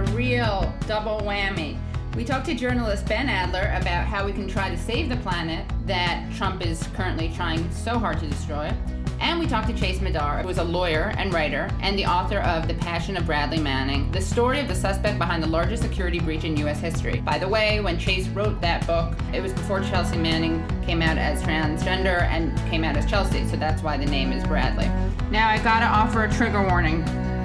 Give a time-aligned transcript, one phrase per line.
[0.00, 1.78] a real double whammy.
[2.16, 5.64] We talked to journalist Ben Adler about how we can try to save the planet
[5.86, 8.72] that Trump is currently trying so hard to destroy.
[9.20, 12.38] And we talked to Chase Madar, who is a lawyer and writer and the author
[12.38, 16.18] of The Passion of Bradley Manning, the story of the suspect behind the largest security
[16.18, 16.80] breach in U.S.
[16.80, 17.20] history.
[17.20, 21.18] By the way, when Chase wrote that book, it was before Chelsea Manning came out
[21.18, 24.88] as transgender and came out as Chelsea, so that's why the name is Bradley.
[25.30, 27.02] Now, I gotta offer a trigger warning.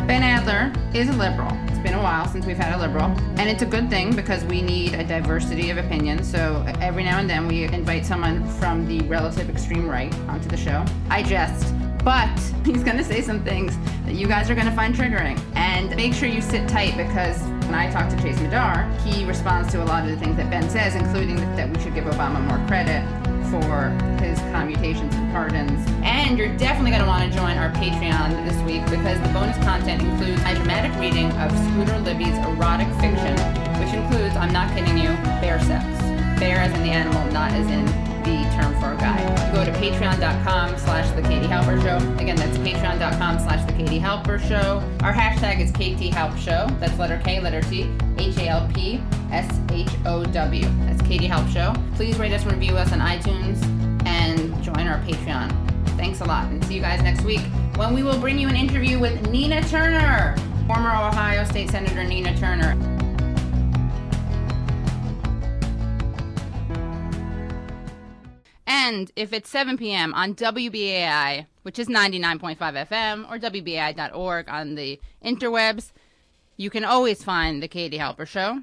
[0.07, 1.64] Ben Adler is a liberal.
[1.85, 4.59] Been a while since we've had a liberal, and it's a good thing because we
[4.63, 6.27] need a diversity of opinions.
[6.27, 10.57] So every now and then we invite someone from the relative extreme right onto the
[10.57, 10.83] show.
[11.11, 12.35] I jest, but
[12.65, 15.39] he's going to say some things that you guys are going to find triggering.
[15.55, 19.71] And make sure you sit tight because when I talk to Chase Madar, he responds
[19.73, 22.41] to a lot of the things that Ben says, including that we should give Obama
[22.47, 23.03] more credit
[23.61, 23.89] for
[24.23, 25.87] his commutations and pardons.
[26.03, 29.57] And you're definitely going to want to join our Patreon this week because the bonus
[29.63, 33.35] content includes a dramatic reading of Scooter Libby's erotic fiction,
[33.79, 35.09] which includes, I'm not kidding you,
[35.41, 35.85] bear sex.
[36.39, 37.85] Bear as in the animal, not as in
[38.25, 39.21] the term for a guy.
[39.53, 41.97] Go to patreon.com slash the Katie Halper Show.
[42.21, 44.83] Again, that's patreon.com slash the Katie Halper Show.
[45.01, 46.67] Our hashtag is KT Halp Show.
[46.79, 50.65] That's letter K, letter T, H A L P S H O W.
[51.05, 51.73] Katie Help Show.
[51.95, 53.63] Please rate us and review us on iTunes
[54.07, 55.51] and join our Patreon.
[55.97, 57.41] Thanks a lot, and see you guys next week
[57.75, 62.35] when we will bring you an interview with Nina Turner, former Ohio State Senator Nina
[62.37, 62.73] Turner.
[68.65, 70.13] And if it's 7 p.m.
[70.13, 75.91] on WBAI, which is 99.5 FM, or WBAI.org on the interwebs,
[76.57, 78.61] you can always find The Katie Halper Show.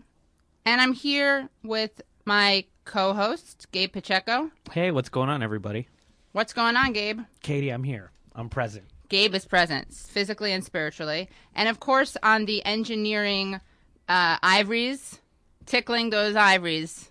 [0.64, 4.50] And I'm here with my co host, Gabe Pacheco.
[4.70, 5.88] Hey, what's going on, everybody?
[6.32, 7.20] What's going on, Gabe?
[7.42, 8.10] Katie, I'm here.
[8.34, 8.84] I'm present.
[9.08, 11.28] Gabe is present, physically and spiritually.
[11.54, 13.60] And of course, on the engineering
[14.08, 15.20] uh, ivories,
[15.66, 17.10] tickling those ivories,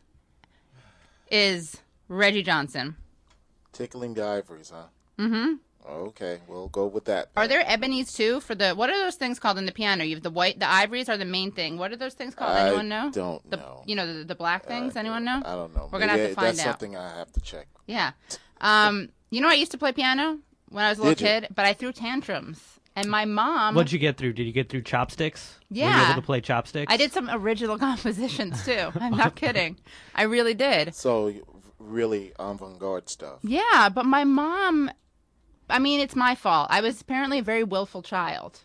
[1.30, 1.78] is
[2.08, 2.96] Reggie Johnson.
[3.72, 4.86] Tickling the ivories, huh?
[5.20, 5.54] Mm-hmm.
[5.90, 7.30] Okay, we'll go with that.
[7.36, 8.74] Are there ebonies too for the?
[8.74, 10.04] What are those things called in the piano?
[10.04, 11.78] You have the white, the ivories are the main thing.
[11.78, 12.52] What are those things called?
[12.52, 13.10] I Anyone know?
[13.12, 13.84] don't the, know.
[13.86, 14.96] You know the, the black things.
[14.96, 15.42] Uh, Anyone know?
[15.46, 15.90] I don't know.
[15.92, 16.66] We're gonna have to find that's out.
[16.80, 17.68] something I have to check.
[17.88, 18.12] Yeah.
[18.62, 21.66] Um, you know, I used to play piano when I was a little kid, but
[21.66, 22.62] I threw tantrums,
[22.96, 23.76] and my mom.
[23.76, 24.34] What'd you get through?
[24.34, 25.58] Did you get through chopsticks?
[25.70, 26.12] Were you Yeah.
[26.12, 26.92] able to play chopsticks?
[26.94, 28.92] I did some original compositions too.
[29.00, 29.78] I'm not kidding.
[30.16, 30.94] I really did.
[30.96, 31.34] So
[31.80, 33.40] really avant-garde stuff.
[33.42, 34.92] Yeah, but my mom.
[35.72, 36.68] I mean, it's my fault.
[36.70, 38.60] I was apparently a very willful child.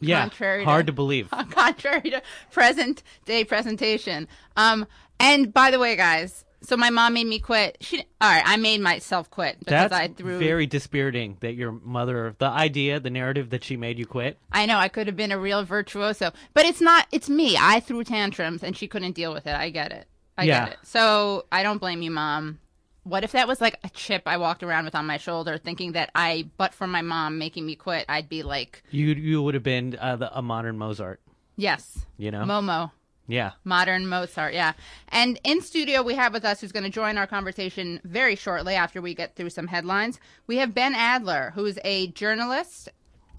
[0.00, 0.20] Yeah.
[0.20, 1.28] contrary Hard to- to believe.
[1.50, 2.22] contrary to
[2.52, 4.28] present day presentation.
[4.56, 4.86] Um,
[5.18, 7.78] and by the way, guys, so my mom made me quit.
[7.80, 10.38] She, all right, I made myself quit because That's I threw.
[10.38, 14.38] very dispiriting that your mother, the idea, the narrative that she made you quit.
[14.52, 17.06] I know I could have been a real virtuoso, but it's not.
[17.12, 17.56] It's me.
[17.58, 19.54] I threw tantrums, and she couldn't deal with it.
[19.54, 20.06] I get it.
[20.36, 20.64] I Yeah.
[20.66, 20.78] get it.
[20.84, 22.60] So I don't blame you, mom.
[23.08, 25.92] What if that was like a chip I walked around with on my shoulder, thinking
[25.92, 29.54] that I, but for my mom making me quit, I'd be like, You you would
[29.54, 31.20] have been uh, the, a modern Mozart.
[31.56, 32.42] yes, You know?
[32.44, 32.90] Momo.
[33.26, 33.52] yeah.
[33.64, 34.72] Modern Mozart, yeah.
[35.08, 38.74] And in studio, we have with us who's going to join our conversation very shortly
[38.74, 40.20] after we get through some headlines.
[40.46, 42.88] We have Ben Adler, who's a journalist,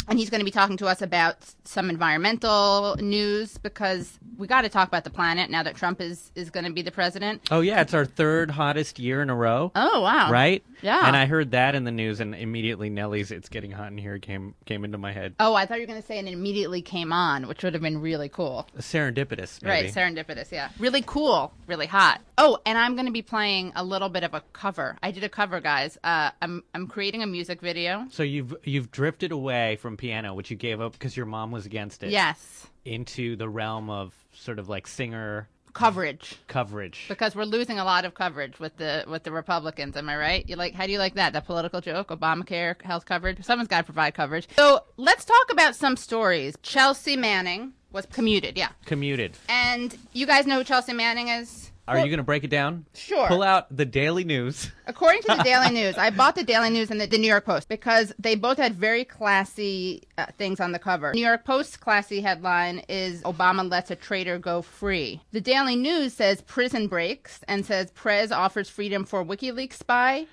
[0.09, 4.61] and he's going to be talking to us about some environmental news because we got
[4.61, 7.47] to talk about the planet now that Trump is is going to be the president.
[7.51, 9.71] Oh yeah, it's our third hottest year in a row.
[9.75, 10.31] Oh wow!
[10.31, 10.63] Right?
[10.81, 11.05] Yeah.
[11.05, 14.17] And I heard that in the news and immediately Nelly's It's Getting Hot in Here
[14.17, 15.35] came came into my head.
[15.39, 17.73] Oh, I thought you were going to say and it immediately came on, which would
[17.73, 18.67] have been really cool.
[18.77, 19.87] Serendipitous, maybe.
[19.87, 20.69] Right, serendipitous, yeah.
[20.79, 22.21] Really cool, really hot.
[22.37, 24.97] Oh, and I'm going to be playing a little bit of a cover.
[25.03, 25.97] I did a cover, guys.
[26.03, 28.05] Uh, I'm I'm creating a music video.
[28.09, 31.65] So you've you've drifted away from piano, which you gave up because your mom was
[31.67, 37.05] against it, Yes, into the realm of sort of like singer coverage coverage.
[37.07, 39.95] because we're losing a lot of coverage with the with the Republicans.
[39.95, 40.49] Am I right?
[40.49, 40.73] You like?
[40.73, 41.33] How do you like that?
[41.33, 43.43] That political joke, Obamacare health coverage.
[43.43, 44.47] Someone's got to provide coverage.
[44.55, 46.55] So let's talk about some stories.
[46.63, 49.35] Chelsea Manning was commuted, yeah, Commuted.
[49.47, 51.68] and you guys know who Chelsea Manning is.
[51.89, 52.85] Are you going to break it down?
[52.93, 53.27] Sure.
[53.27, 54.71] Pull out the Daily News.
[54.87, 57.45] According to the Daily News, I bought the Daily News and the, the New York
[57.45, 61.13] Post because they both had very classy uh, things on the cover.
[61.13, 65.21] New York Post's classy headline is Obama lets a traitor go free.
[65.31, 70.27] The Daily News says prison breaks and says Prez offers freedom for WikiLeaks spy.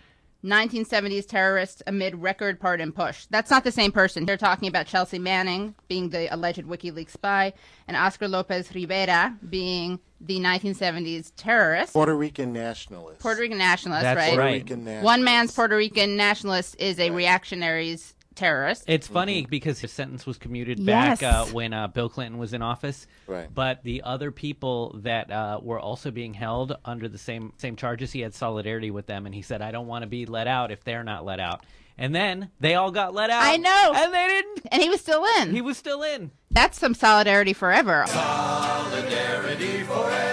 [0.47, 3.27] 1970s terrorist amid record pardon push.
[3.31, 4.27] That's not the same person.
[4.27, 7.53] They're talking about Chelsea Manning being the alleged WikiLeaks spy
[7.89, 11.93] and Oscar Lopez Rivera being the 1970s terrorist.
[11.93, 13.21] Puerto Rican nationalist.
[13.21, 14.29] Puerto Rican nationalist, That's right?
[14.29, 14.63] Puerto right.
[14.63, 15.05] Rican nationalist.
[15.05, 18.85] One man's Puerto Rican nationalist is a reactionary's terrorist.
[18.87, 21.21] It's funny because his sentence was commuted Yes.
[21.21, 23.07] back uh, when uh, Bill Clinton was in office.
[23.27, 23.49] Right.
[23.53, 28.13] But the other people that uh, were also being held under the same same charges,
[28.13, 30.71] he had solidarity with them, and he said, "I don't want to be let out
[30.71, 31.65] if they're not let out."
[31.99, 33.43] And then they all got let out.
[33.43, 33.93] I know.
[33.97, 34.67] and they didn't.
[34.71, 35.55] and he was still in.
[35.55, 36.31] He was still in.
[36.51, 38.05] That's some solidarity forever.
[38.07, 40.26] Solidarity forever.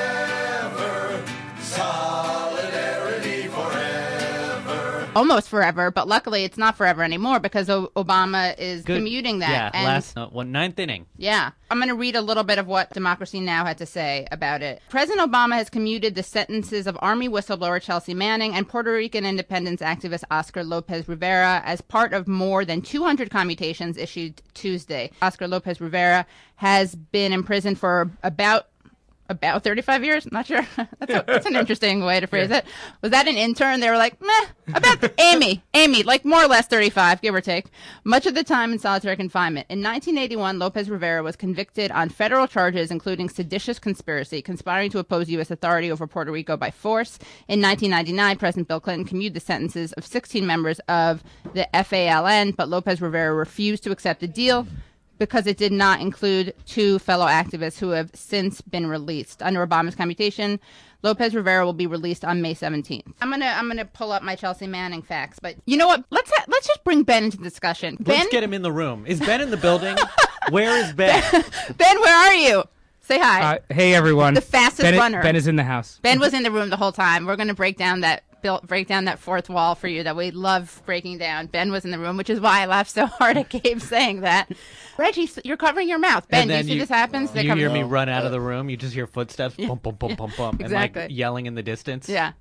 [5.15, 8.97] Almost forever, but luckily it's not forever anymore because o- Obama is Good.
[8.97, 9.49] commuting that.
[9.49, 11.05] Yeah, and last uh, one ninth inning.
[11.17, 11.51] Yeah.
[11.69, 13.65] I'm going to read a little bit of what Democracy Now!
[13.65, 14.81] had to say about it.
[14.89, 19.81] President Obama has commuted the sentences of Army whistleblower Chelsea Manning and Puerto Rican independence
[19.81, 25.09] activist Oscar Lopez Rivera as part of more than 200 commutations issued Tuesday.
[25.23, 26.27] Oscar Lopez Rivera
[26.57, 28.67] has been imprisoned for about
[29.29, 30.31] about 35 years.
[30.31, 30.65] Not sure.
[30.99, 32.65] That's, a, that's an interesting way to phrase it.
[33.01, 33.79] Was that an intern?
[33.79, 37.67] They were like, meh, about Amy, Amy, like more or less 35, give or take.
[38.03, 39.67] Much of the time in solitary confinement.
[39.69, 45.29] In 1981, Lopez Rivera was convicted on federal charges, including seditious conspiracy, conspiring to oppose
[45.29, 45.51] U.S.
[45.51, 47.17] authority over Puerto Rico by force.
[47.47, 51.23] In 1999, President Bill Clinton commuted the sentences of 16 members of
[51.53, 54.67] the FALN, but Lopez Rivera refused to accept the deal
[55.19, 59.41] because it did not include two fellow activists who have since been released.
[59.41, 60.59] Under Obama's commutation,
[61.01, 63.13] Lopez Rivera will be released on May 17th.
[63.21, 66.03] I'm gonna I'm gonna pull up my Chelsea Manning facts, but you know what?
[66.09, 67.97] Let's ha- let's just bring Ben into the discussion.
[67.99, 69.05] Ben, Let's get him in the room.
[69.05, 69.97] Is Ben in the building?
[70.49, 71.21] Where is Ben?
[71.77, 72.63] Ben, where are you?
[73.03, 73.55] Say hi.
[73.55, 74.33] Uh, hey everyone.
[74.33, 75.21] The fastest ben, runner.
[75.21, 75.99] Ben is in the house.
[76.01, 77.25] ben was in the room the whole time.
[77.25, 80.31] We're gonna break down that built break down that fourth wall for you that we
[80.31, 81.47] love breaking down.
[81.47, 84.21] Ben was in the room, which is why I laughed so hard at Gabe saying
[84.21, 84.51] that.
[84.97, 86.27] Reggie, you're covering your mouth.
[86.29, 87.31] Ben, and do you then see this happens?
[87.31, 88.69] They You hear me run out of the room.
[88.69, 92.07] You just hear footsteps, bump, bump, bump, bump, bump, and like yelling in the distance.
[92.07, 92.33] Yeah.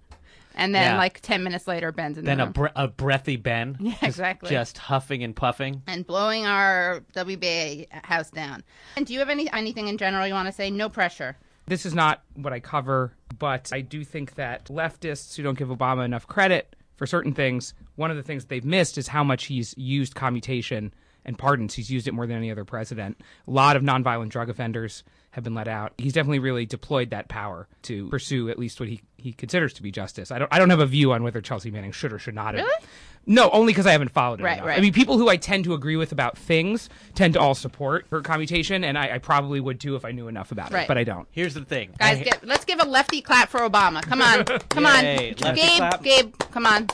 [0.54, 0.98] And then Yeah.
[0.98, 2.36] like 10 minutes later, Ben's in there.
[2.36, 2.70] Then the a, room.
[2.74, 3.76] bre- a breathy Ben.
[3.80, 4.50] Yeah, just- exactly.
[4.50, 5.82] Just huffing and puffing.
[5.86, 8.62] and blowing our WBA house down.
[8.96, 10.70] And do you have any anything in general you want to say?
[10.70, 11.36] No pressure.
[11.66, 15.68] This is not what I cover, but I do think that leftists who don't give
[15.68, 19.44] Obama enough credit for certain things, one of the things they've missed is how much
[19.44, 20.92] he's used commutation
[21.24, 21.74] and pardons.
[21.74, 23.20] He's used it more than any other president.
[23.46, 25.92] A lot of nonviolent drug offenders have been let out.
[25.98, 29.82] He's definitely really deployed that power to pursue at least what he, he considers to
[29.82, 30.30] be justice.
[30.30, 32.54] I don't I don't have a view on whether Chelsea Manning should or should not
[32.54, 32.64] have.
[32.64, 32.84] Really?
[33.24, 34.42] No, only because I haven't followed it.
[34.42, 34.66] Right, enough.
[34.66, 34.78] right.
[34.78, 38.04] I mean, people who I tend to agree with about things tend to all support
[38.10, 40.82] her commutation, and I, I probably would too if I knew enough about Right.
[40.82, 41.28] it, but I don't.
[41.30, 41.94] Here's the thing.
[41.98, 44.02] Guys, I- get, let's give a lefty clap for Obama.
[44.02, 44.44] Come on.
[44.44, 45.34] Come Yay, on.
[45.40, 46.02] lefty Gabe, clap.
[46.02, 46.88] Gabe, come on.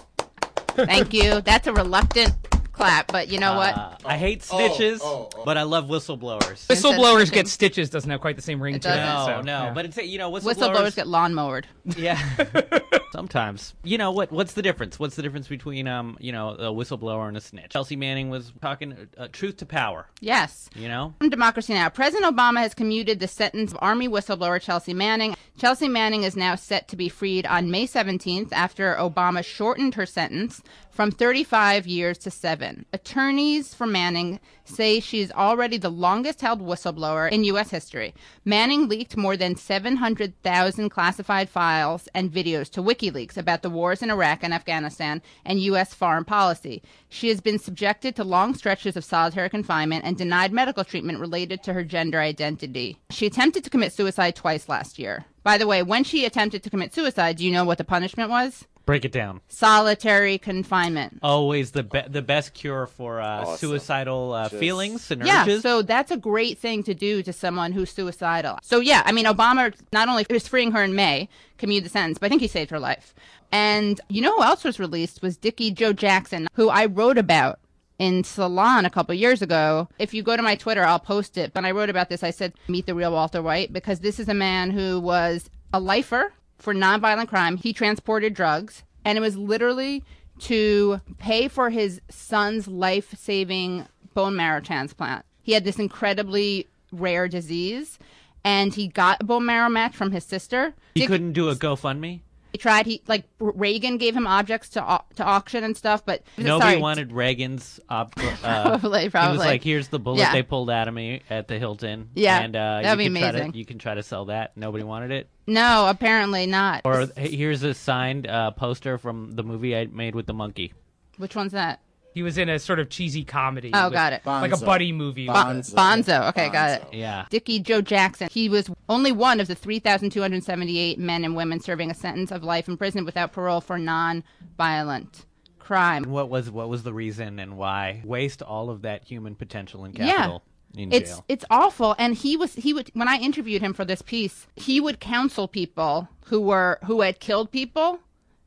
[0.77, 1.41] Thank you.
[1.41, 2.35] That's a reluctant
[2.79, 3.77] clap, but you know what?
[3.77, 5.43] uh, I hate snitches, oh, oh.
[5.45, 6.67] but I love whistleblowers.
[6.67, 8.97] Whistleblowers Instead of get stitches doesn't have quite the same ring It to it.
[8.97, 9.31] doesn't.
[9.31, 9.73] No, so, no, yeah.
[9.75, 10.55] but it's you know whistleblowers.
[10.55, 11.67] Whistleblowers get lawnmowered.
[11.97, 12.21] Yeah.
[13.13, 13.75] Sometimes.
[13.83, 14.31] You know what?
[14.31, 14.99] What's the difference?
[14.99, 17.71] What's the difference between um, you know, a whistleblower and a snitch?
[17.71, 20.07] Chelsea Manning was talking uh, truth to power.
[20.21, 20.69] Yes.
[20.75, 21.15] You know.
[21.19, 21.89] From Democracy Now!
[21.89, 25.35] President Obama has commuted the sentence of Army whistleblower Chelsea Manning.
[25.59, 30.07] Chelsea Manning is now set to be freed on May 17th after Obama shortened her
[30.07, 30.63] sentence
[30.99, 32.85] from 35 years to seven.
[32.93, 37.71] Attorneys for Manning say she's already the longest held whistleblower in U.S.
[37.71, 38.13] history.
[38.45, 44.11] Manning leaked more than 700,000 classified files and videos to WikiLeaks about the wars in
[44.11, 45.95] Iraq and Afghanistan and U.S.
[45.95, 46.83] foreign policy.
[47.09, 51.63] She has been subjected to long stretches of solitary confinement and denied medical treatment related
[51.63, 52.99] to her gender identity.
[53.11, 55.27] She attempted to commit suicide twice last year.
[55.45, 58.31] By the way, when she attempted to commit suicide, do you know what the punishment
[58.31, 58.67] was?
[58.89, 59.43] Break it down.
[59.49, 61.19] Solitary confinement.
[61.23, 63.57] Always the be- the best cure for uh, Awesome.
[63.59, 65.61] suicidal uh, Just- feelings and Yeah, urges.
[65.61, 68.59] so that's a great thing to do to someone who's suicidal.
[68.63, 71.29] So yeah, I mean, Obama not only was freeing her in May,
[71.59, 73.15] commuted the sentence, but I think he saved her life.
[73.53, 77.59] And you know who else was released was Dickie Joe Jackson, who I wrote about
[77.99, 79.91] in Salon a couple years ago.
[79.99, 81.55] If you go to my Twitter, I'll post it.
[81.55, 84.31] When I wrote about this, I said, meet the real Walter White, because this is
[84.31, 87.57] a man who was a lifer for nonviolent crime.
[87.57, 90.03] He transported drugs, and it was literally
[90.41, 95.25] to pay for his son's life saving bone marrow transplant.
[95.43, 97.99] He had this incredibly rare disease,
[98.45, 100.75] and he got a bone marrow match from his sister.
[100.95, 102.21] he Dick- couldn't do a GoFundMe.
[102.53, 102.87] he tried.
[102.87, 106.81] He like Reagan gave him objects to au- to auction and stuff, but Nobody sorry,
[106.83, 107.81] wanted Reagan's.
[107.89, 110.33] Op- uh, Probably, He was like, "Here's the bullet Yeah.
[110.33, 113.21] they pulled out of me at the Hilton." Yeah, and uh, that'd you be can
[113.23, 113.53] try amazing.
[113.53, 114.57] To, you can try to sell that.
[114.57, 115.29] Nobody wanted it.
[115.49, 116.83] No, apparently not.
[116.85, 120.73] Or here's a signed uh, poster from the movie I made with the monkey.
[121.17, 121.81] which one's that?
[122.15, 123.71] He was in a sort of cheesy comedy.
[123.73, 124.23] Oh, with- got it.
[124.27, 125.27] Like a buddy movie.
[125.29, 125.75] Bonzo.
[125.75, 126.29] Bonzo.
[126.31, 126.89] Okay, got it.
[126.93, 127.27] Yeah.
[127.31, 128.29] Dickie Joe Jackson.
[128.33, 132.67] He was only one of the 3,278 men and women serving a sentence of life
[132.69, 135.27] in prison without parole for non-violent
[135.59, 136.05] crime.
[136.05, 139.93] What was what was the reason and why waste all of that human potential in
[139.95, 140.39] Yeah.
[140.77, 141.25] In It's jail?
[141.29, 141.95] it's awful.
[141.99, 145.49] And he was he would when I interviewed him for this piece, he would counsel
[145.49, 148.01] people who were who had killed people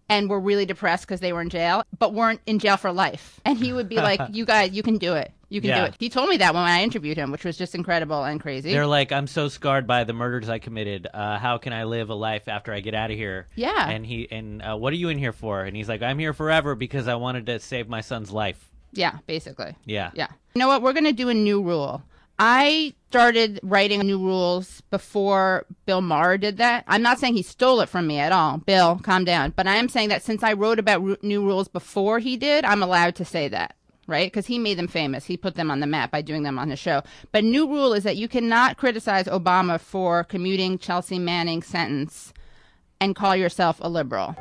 [0.10, 3.40] and were really depressed because they were in jail, but weren't in jail for life.
[3.46, 5.32] And he would be like, "You guys, you can do it.
[5.50, 5.80] You can Yeah.
[5.80, 8.40] do it." He told me that when I interviewed him, which was just incredible and
[8.40, 8.72] crazy.
[8.72, 11.08] They're like, I'm so scarred by the murders I committed.
[11.14, 13.48] Uh, how can I live a life after I get out of here?
[13.56, 13.90] Yeah.
[13.90, 15.64] And he and uh, what are you in here for?
[15.64, 18.70] And he's like, I'm here forever because I wanted to save my son's life.
[18.94, 19.76] yeah, basically.
[19.86, 20.12] Yeah.
[20.14, 20.28] Yeah.
[20.54, 20.82] You know what?
[20.82, 22.04] We're going to do a new rule.
[22.44, 26.84] I started writing new rules before Bill Maher did that.
[26.88, 28.58] I'm not saying he stole it from me at all.
[28.58, 29.54] Bill, calm down.
[29.56, 32.82] But I am saying that since I wrote about new rules before he did, I'm
[32.82, 33.76] allowed to say that,
[34.08, 34.26] right?
[34.26, 35.26] Because he made them famous.
[35.26, 37.04] He put them on the map by doing them on his show.
[37.32, 42.34] But new rule is that you cannot criticize Obama for commuting Chelsea Manning sentence
[43.00, 44.36] and call yourself a liberal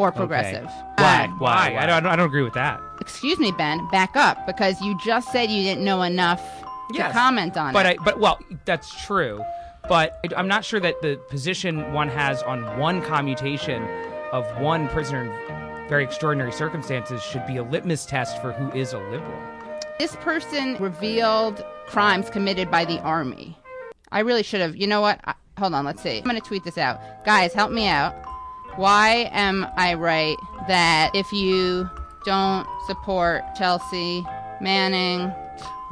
[0.00, 0.68] or progressive.
[0.98, 1.28] Why?
[1.30, 1.76] Uh, Why?
[1.78, 2.06] I don't.
[2.06, 2.80] I don't agree with that.
[3.00, 7.56] excuse me, Ben, back up because you just said you didn't know enough to comment
[7.56, 7.72] on it.
[7.72, 8.00] But it.
[8.00, 9.42] I, but well, that's true.
[9.88, 13.82] But I- I'm not sure that the position one has on one commutation
[14.32, 18.92] of one prisoner in very extraordinary circumstances should be a litmus test for who is
[18.92, 19.38] a liberal.
[19.98, 23.56] this person revealed crimes committed by the army.
[24.10, 24.74] I really should have.
[24.76, 25.20] You know what?
[25.24, 26.18] I, hold on, let's see.
[26.18, 26.98] I'm going to tweet this out.
[27.24, 28.12] Guys, help me out.
[28.76, 30.36] Why am I right
[30.66, 31.88] that if you
[32.24, 34.24] don't support Chelsea
[34.60, 35.32] Manning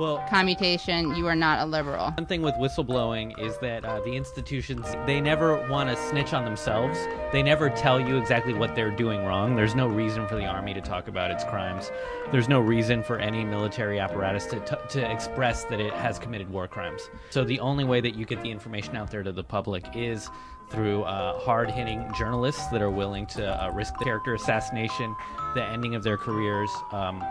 [0.03, 2.11] Well, commutation, you are not a liberal?
[2.11, 6.45] One thing with whistleblowing is that uh, the institutions, they never want to snitch on
[6.45, 6.99] themselves.
[7.31, 9.55] They never tell you exactly what they're doing wrong.
[9.55, 11.93] There's no reason for the army to talk about its crimes.
[12.33, 16.51] There's no reason for any military apparatus to, t- to express that it has committed
[16.51, 17.09] war crimes.
[17.31, 20.29] So the only way that you get the information out there to the public is
[20.69, 25.15] through uh, hard hitting journalists that are willing to uh, risk the character assassination,
[25.55, 26.71] the ending of their careers.
[26.91, 27.23] Um,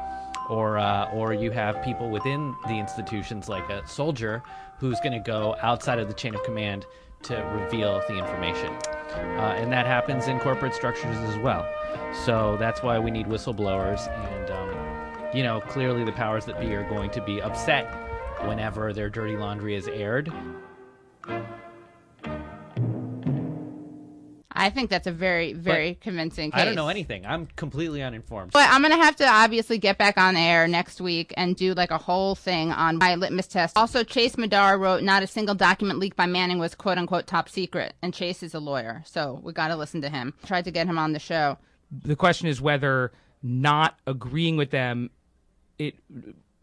[0.51, 4.43] or uh, or you have people within the institutions like a soldier
[4.79, 6.85] who's going to go outside of the chain of command
[7.23, 8.73] to reveal the information.
[9.13, 11.65] Uh, and that happens in corporate structures as well.
[12.25, 16.73] So that's why we need whistleblowers and um, you know clearly the powers that be
[16.75, 17.85] are going to be upset
[18.45, 20.31] whenever their dirty laundry is aired
[24.61, 26.61] I think that's a very, very convincing case.
[26.61, 29.97] i don't know anything i'm completely uninformed But I'm going to have to obviously get
[29.97, 33.77] back on air next week and do like a whole thing on my litmus test.
[33.77, 37.49] Also, Chase Madar wrote, not a single document leaked by Manning was quote unquote top
[37.49, 37.93] secret.
[38.01, 40.33] And Chase is a lawyer, so we got to listen to him.
[40.45, 41.57] Tried to get him on the show.
[41.91, 43.11] The question is whether
[43.43, 45.09] not agreeing with them
[45.79, 45.95] it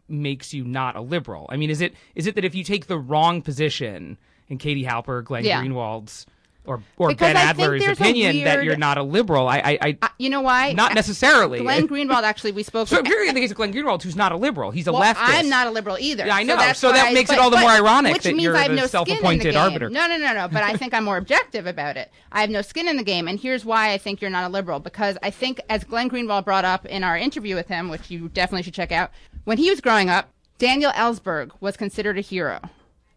[0.07, 1.45] makes you not a liberal.
[1.49, 4.85] I mean, is it is it that if you take the wrong position in Katie
[4.85, 5.59] Halper, Glenn Yeah.
[5.59, 6.25] Greenwald's,
[6.69, 9.47] or or Because Ben I Adler's opinion that you're not a liberal?
[9.47, 10.73] I, I, I Uh, you know why?
[10.73, 11.59] not necessarily.
[11.59, 13.11] Glenn Greenwald, actually, we spoke so with.
[13.27, 15.15] in the case of Glenn Greenwald, who's not a liberal, he's a Well, leftist.
[15.17, 16.27] I'm not a liberal either.
[16.27, 16.55] Yeah, I know.
[16.55, 18.61] that's So that makes it but- all the more ironic which that means you're I
[18.63, 19.57] have the no skin in the self-appointed game.
[19.57, 19.89] arbiter.
[19.89, 20.47] No, no, no, no.
[20.47, 22.11] But I think I'm more objective about it.
[22.31, 24.49] I have no skin in the game, and here's why I think you're not a
[24.49, 24.79] liberal.
[24.79, 28.29] Because I think, as Glenn Greenwald brought up in our interview with him, which you
[28.29, 29.09] definitely should check out,
[29.45, 32.59] when he was growing up, Daniel Ellsberg was considered a hero.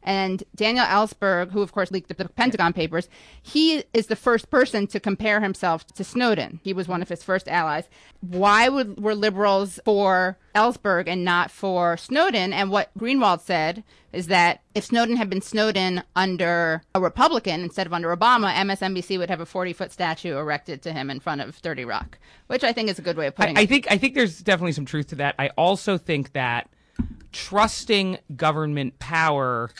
[0.02, 3.08] And Daniel Ellsberg, who of course leaked the, Pentagon Papers,
[3.40, 6.60] he is the first person to compare himself to Snowden.
[6.62, 7.88] He was one of his first allies.
[8.20, 12.52] Why would were liberals for Ellsberg and not for Snowden?
[12.52, 17.86] And what Greenwald said is that if Snowden had been Snowden under a Republican instead
[17.86, 21.40] of under Obama, MSNBC would have a 40 foot statue erected to him in front
[21.40, 22.18] of 30 Rock,
[22.48, 23.68] which I think is a good way of putting I, I it.
[23.68, 25.34] think I think there's definitely some truth to that.
[25.38, 26.68] I also think that
[27.32, 29.70] trusting government power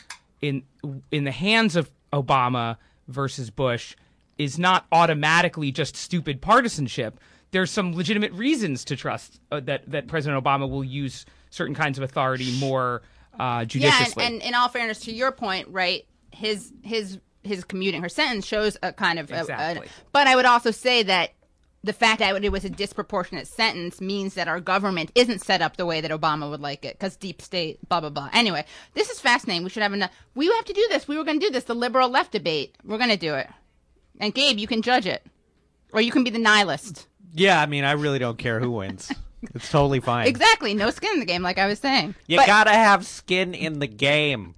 [0.40, 0.62] in
[1.10, 2.76] in the hands of Obama
[3.08, 3.94] versus Bush
[4.38, 7.20] is not automatically just stupid partisanship.
[7.52, 11.98] There's some legitimate reasons to trust uh, that that President Obama will use certain kinds
[11.98, 13.02] of authority more
[13.38, 16.06] uh, Yeah, and, and in all fairness, to your point, right?
[16.32, 19.88] His his his commuting her sentence shows a kind of a- a- Exactly.
[20.12, 21.32] but I would also say that
[21.84, 25.76] the fact that it was a disproportionate sentence means that our government isn't set up
[25.76, 28.30] the way that Obama would like it because deep state, blah blah blah.
[28.32, 29.64] Anyway, this is fascinating.
[29.64, 30.10] We should have enough.
[30.34, 31.08] We have to do this.
[31.08, 31.64] We were going to do this.
[31.64, 32.76] The liberal left debate.
[32.84, 33.48] We're going to do it.
[34.20, 35.24] And Gabe, you can judge it,
[35.92, 37.06] or you can be the nihilist.
[37.34, 39.10] yeah i mean i really don't care who wins
[39.54, 40.74] it's totally fine Exactly.
[40.74, 42.14] No skin in the game, like I was saying.
[42.28, 44.54] you But- gotta have skin in the game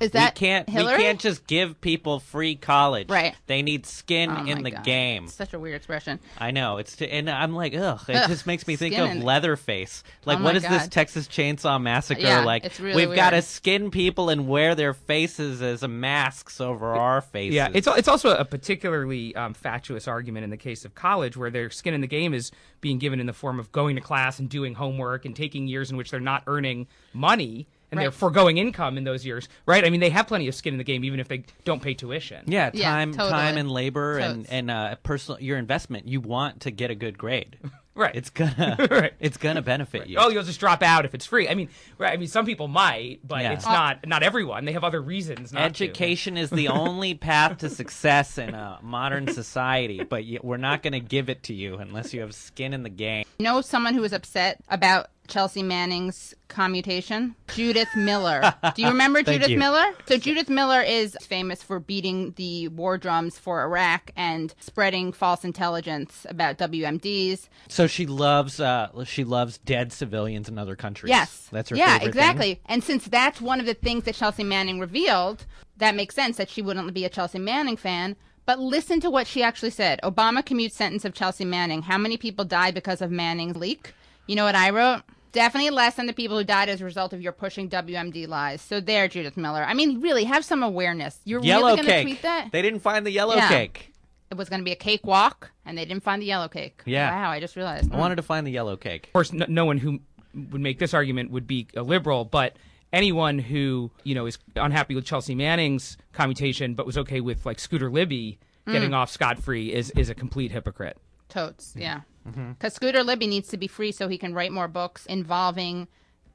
[0.00, 0.96] Is that we can't Hillary?
[0.96, 3.08] we can't just give people free college.
[3.08, 3.34] Right.
[3.46, 4.84] They need skin Oh in the God.
[4.84, 5.24] game.
[5.24, 6.18] It's such a weird expression.
[6.38, 8.00] I know it's t- and I'm like ugh.
[8.08, 10.02] It Ugh, just makes me think of in- Leatherface.
[10.24, 12.20] Like Oh what my is this Texas Chainsaw Massacre?
[12.20, 16.60] Yeah, like it's really we've got to skin people and wear their faces as masks
[16.60, 17.54] over our faces.
[17.54, 21.50] Yeah, it's it's also a particularly um, fatuous argument in the case of college, where
[21.50, 22.50] their skin in the game is
[22.80, 25.90] being given in the form of going to class and doing homework and taking years
[25.90, 29.84] in which they're not earning money and they're foregoing income in those years, right?
[29.84, 31.94] I mean, they have plenty of skin in the game, even if they don't pay
[31.94, 32.44] tuition.
[32.46, 33.30] Yeah, Yeah, time, totally.
[33.30, 34.50] time and labor and Totes.
[34.50, 36.06] and uh, personal your investment.
[36.08, 37.56] You want to get a good grade.
[37.98, 38.14] Right.
[38.14, 39.12] It's gonna Right.
[39.18, 40.18] it's gonna benefit you.
[40.20, 41.48] Oh, you'll just drop out if it's free.
[41.48, 41.68] I mean,
[41.98, 42.12] right?
[42.12, 43.54] I mean, some people might, but Yeah.
[43.54, 44.64] it's not not everyone.
[44.66, 45.52] They have other reasons.
[45.52, 45.66] Not to.
[45.84, 50.92] Education is the only path to success in a modern society, but we're not going
[50.92, 53.24] to give it to you unless you have skin in the game.
[53.40, 57.36] You know someone who was upset about Chelsea Manning's commutation?
[57.54, 58.54] Judith Miller.
[58.74, 59.58] Do you remember Judith you.
[59.58, 59.84] Miller?
[60.06, 65.44] So Judith Miller is famous for beating the war drums for Iraq and spreading false
[65.44, 67.48] intelligence about WMDs.
[67.68, 71.10] So she loves uh, she loves dead civilians in other countries.
[71.10, 71.48] Yes.
[71.52, 72.08] that's her Yeah, favorite thing.
[72.08, 72.60] exactly.
[72.66, 76.50] And since that's one of the things that Chelsea Manning revealed, that makes sense that
[76.50, 78.16] she wouldn't be a Chelsea Manning fan.
[78.46, 80.00] But listen to what she actually said.
[80.02, 81.82] Obama commutes sentence of Chelsea Manning.
[81.82, 83.92] How many people died because of Manning's leak?
[84.26, 85.02] You know what I wrote?
[85.32, 88.60] Definitely less than the people who died as a result of your pushing WMD lies.
[88.62, 89.62] So there, Judith Miller.
[89.62, 91.20] I mean, really, have some awareness.
[91.24, 92.48] You're Yellow really going to tweet that?
[92.52, 93.48] They didn't find the yellow Yeah.
[93.48, 93.92] cake.
[94.30, 96.82] It was going to be a cakewalk, and they didn't find the yellow cake.
[96.84, 97.10] Yeah.
[97.10, 97.92] Wow, I just realized.
[97.92, 99.06] I wanted to find the yellow cake.
[99.06, 100.00] Of course, no, no one who
[100.34, 102.56] would make this argument would be a liberal, but
[102.92, 107.58] anyone who you know is unhappy with Chelsea Manning's commutation, but was okay with like
[107.58, 108.72] Scooter Libby Mm.
[108.72, 110.98] getting off scot free, is is a complete hypocrite.
[111.30, 112.00] Totes, yeah.
[112.28, 112.52] Mm-hmm.
[112.52, 115.88] Because Scooter Libby needs to be free so he can write more books involving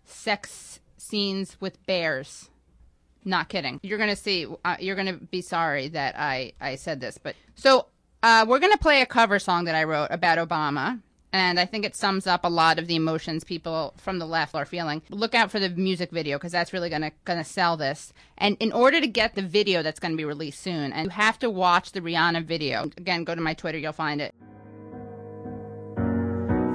[0.06, 2.50] sex scenes with bears.
[3.26, 3.80] Not kidding.
[3.84, 4.48] You're gonna see.
[4.66, 7.88] Uh, you're gonna be sorry that I I said this, but so
[8.22, 11.02] uh, we're gonna play a cover song that I wrote about Obama.
[11.36, 14.54] And I think it sums up a lot of the emotions people from the left
[14.54, 15.02] are feeling.
[15.10, 18.14] Look out for the music video because that's really gonna gonna sell this.
[18.38, 21.40] And in order to get the video that's gonna be released soon, and you have
[21.40, 22.84] to watch the Rihanna video.
[22.98, 24.36] Again, go to my Twitter, you'll find it.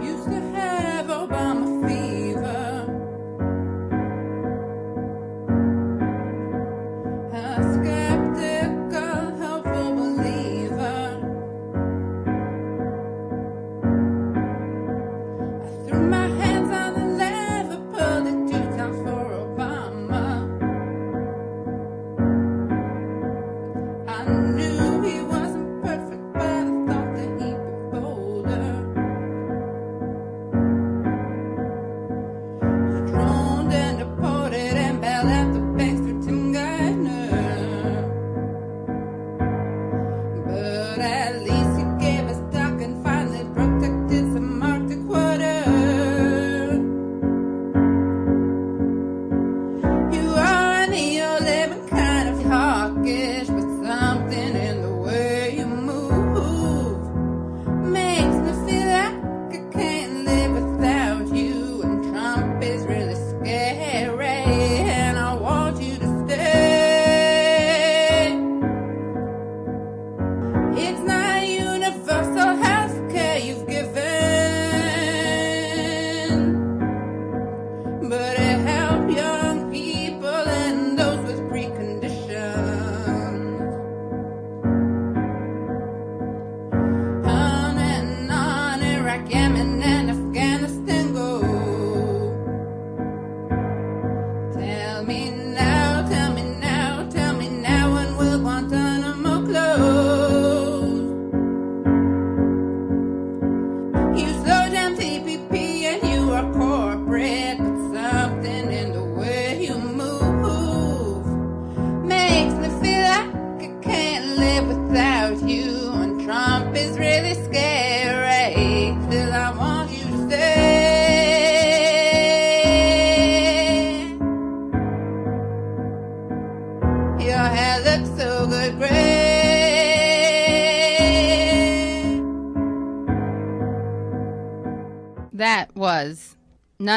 [0.01, 0.38] Used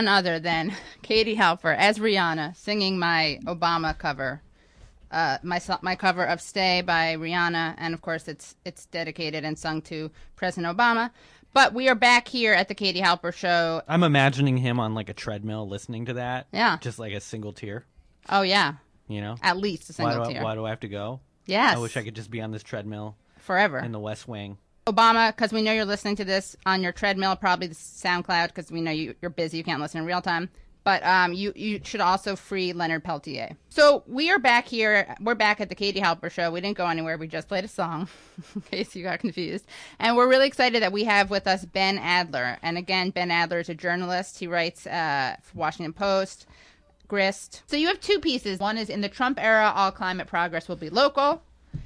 [0.02, 4.42] none other than Katie Halper as Rihanna singing my Obama cover.
[5.12, 9.60] Uh, my my cover of "Stay" by Rihanna, and of course it's it's dedicated and
[9.60, 11.12] sung to President Obama.
[11.54, 13.82] But we are back here at the Katie Halper Show.
[13.88, 16.48] I'm imagining him on like a treadmill listening to that.
[16.54, 16.78] Yeah.
[16.80, 17.84] Just like a single tear.
[18.30, 18.76] Oh yeah,
[19.10, 20.44] You know, At least a why single do, I, tear.
[20.44, 21.20] why do I have to go?
[21.46, 21.76] yes.
[21.76, 23.80] I wish I could just be on this treadmill Forever.
[23.80, 24.58] in the West Wing.
[24.88, 28.72] Obama, because we know you're listening to this on your treadmill, probably the SoundCloud, because
[28.72, 30.50] we know you, you're busy, you can't listen in real time.
[30.84, 33.56] But um, you you should also free Leonard Peltier.
[33.70, 35.16] So we are back here.
[35.22, 36.50] We're back at the Katie Halper show.
[36.50, 37.20] We didn't go anywhere.
[37.20, 38.08] We just played a song,
[38.56, 39.68] in case you got confused.
[40.00, 42.58] And we're really excited that we have with us Ben Adler.
[42.64, 44.40] And again, Ben Adler is a journalist.
[44.40, 46.48] He writes uh, for Washington Post,
[47.08, 47.62] Grist.
[47.68, 48.58] So you have two pieces.
[48.58, 51.44] One is in the Trump era, all climate progress will be local.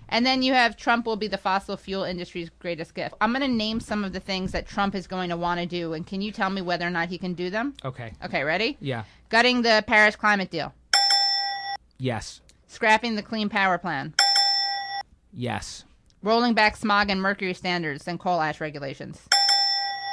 [0.10, 3.16] And then you have Trump will be the fossil fuel industry's greatest gift.
[3.20, 5.66] I'm going to name some of the things that Trump is going to want to
[5.66, 7.74] do, and can you tell me whether or not he can do them?
[7.84, 8.14] Okay.
[8.24, 8.78] Okay, ready?
[8.80, 9.04] Yeah.
[9.30, 10.74] Gutting the Paris climate deal,
[11.98, 12.42] Yes.
[12.68, 14.14] scrapping the Clean Power Plan,
[15.34, 15.84] Yes.
[16.22, 19.22] rolling back smog and mercury standards and coal ash regulations,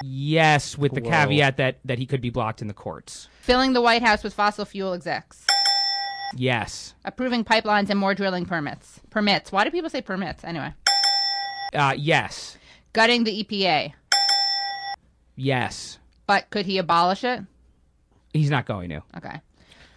[0.05, 1.11] Yes, with the Whoa.
[1.11, 3.29] caveat that that he could be blocked in the courts.
[3.41, 5.47] filling the White House with fossil fuel execs,
[6.35, 6.95] Yes.
[7.05, 9.01] approving pipelines and more drilling permits.
[9.11, 9.53] Permits.
[9.53, 10.45] Why do people say permits?
[10.45, 10.73] Anyway,
[11.75, 12.57] Uh, yes.
[12.93, 13.93] gutting the EPA.
[15.37, 15.99] Yes.
[16.27, 17.41] But could he abolish it?
[18.33, 19.03] He's not going to.
[19.17, 19.41] Okay.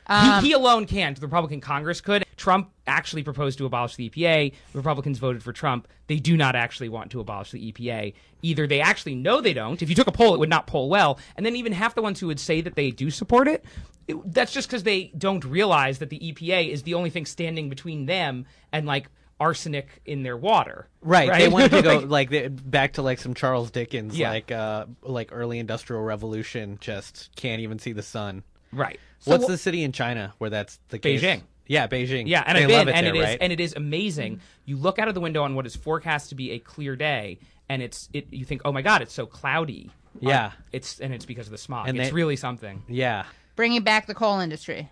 [0.08, 1.20] Um, he, he alone can't.
[1.20, 2.24] The Republican Congress could.
[2.38, 4.54] Trump actually proposed to abolish the EPA.
[4.74, 5.88] Republicans voted for Trump.
[6.08, 8.14] They do not actually want to abolish the EPA.
[8.42, 9.82] Either they actually know they don't.
[9.82, 11.20] If you took a poll, it would not poll well.
[11.36, 13.66] And then even half the ones who would say that they do support it,
[14.08, 17.70] it that's just because they don't realize that the EPA is the only thing standing
[17.70, 19.08] between them and like
[19.40, 20.88] arsenic in their water.
[21.02, 21.32] Right.
[21.40, 24.30] They wanted to go Like- like back to like some Charles Dickens, Yeah.
[24.30, 26.78] like uh, like early industrial revolution.
[26.80, 28.44] Just can't even see the sun.
[28.72, 29.00] right.
[29.26, 31.20] What's wh- the city in China where that's the case?
[31.22, 31.42] Beijing.
[31.68, 32.28] Yeah, Beijing.
[32.28, 33.38] Yeah, and they I've been, it and there, it is, right?
[33.42, 34.42] and it is amazing.
[34.66, 37.40] You look out of the window on what is forecast to be a clear day,
[37.70, 38.32] and it's it.
[38.32, 39.90] You think, oh my god, it's so cloudy.
[40.20, 40.46] Yeah.
[40.46, 41.88] Uh, it's and it's because of the smog.
[41.90, 42.84] And it's they- really something.
[42.88, 43.26] yeah.
[43.56, 44.90] bringing back the coal industry.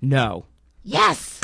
[0.00, 0.46] No,
[0.84, 1.40] Yes.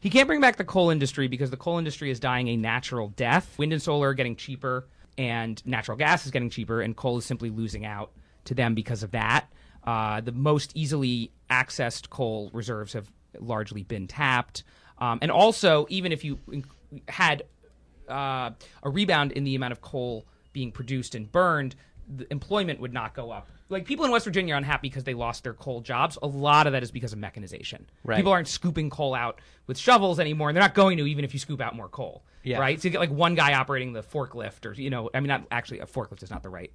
[0.00, 3.08] he can't bring back the coal industry because the coal industry is dying a natural
[3.16, 3.58] death.
[3.58, 4.86] Wind and solar are getting cheaper,
[5.18, 8.12] and natural gas is getting cheaper, and coal is simply losing out
[8.44, 9.46] to them because of that.
[9.84, 14.64] Uh, the most easily accessed coal reserves have largely been tapped.
[14.98, 16.38] Um, and also, even if you
[17.08, 17.44] had
[18.08, 18.50] uh,
[18.82, 21.74] a rebound in the amount of coal being produced and burned,
[22.08, 23.48] the employment would not go up.
[23.70, 26.18] Like people in West Virginia are unhappy because they lost their coal jobs.
[26.22, 27.86] A lot of that is because of mechanization.
[28.04, 28.16] Right.
[28.16, 31.32] People aren't scooping coal out with shovels anymore, and they're not going to even if
[31.32, 32.24] you scoop out more coal.
[32.42, 32.58] Yeah.
[32.58, 32.80] Right.
[32.80, 35.46] So you get like one guy operating the forklift, or you know, I mean, not
[35.50, 36.72] actually a forklift is not the right.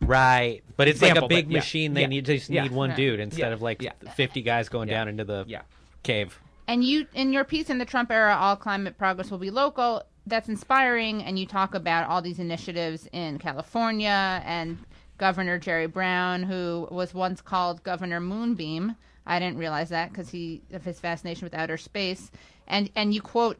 [0.00, 0.62] Right.
[0.76, 1.58] But it's Example, like a big but yeah.
[1.58, 1.94] machine.
[1.94, 2.06] They Yeah.
[2.06, 2.62] need just Yeah.
[2.62, 2.96] need one Right.
[2.96, 3.52] dude instead Yeah.
[3.52, 3.92] of like Yeah.
[4.14, 4.98] 50 guys going Yeah.
[4.98, 5.62] down into the Yeah.
[6.02, 6.38] cave.
[6.66, 10.02] And you, in your piece in the Trump era, all climate progress will be local.
[10.26, 14.78] That's inspiring, and you talk about all these initiatives in California and
[15.16, 18.96] Governor Jerry Brown, who was once called Governor Moonbeam.
[19.26, 22.30] I didn't realize that because he of his fascination with outer space.
[22.66, 23.58] And and you quote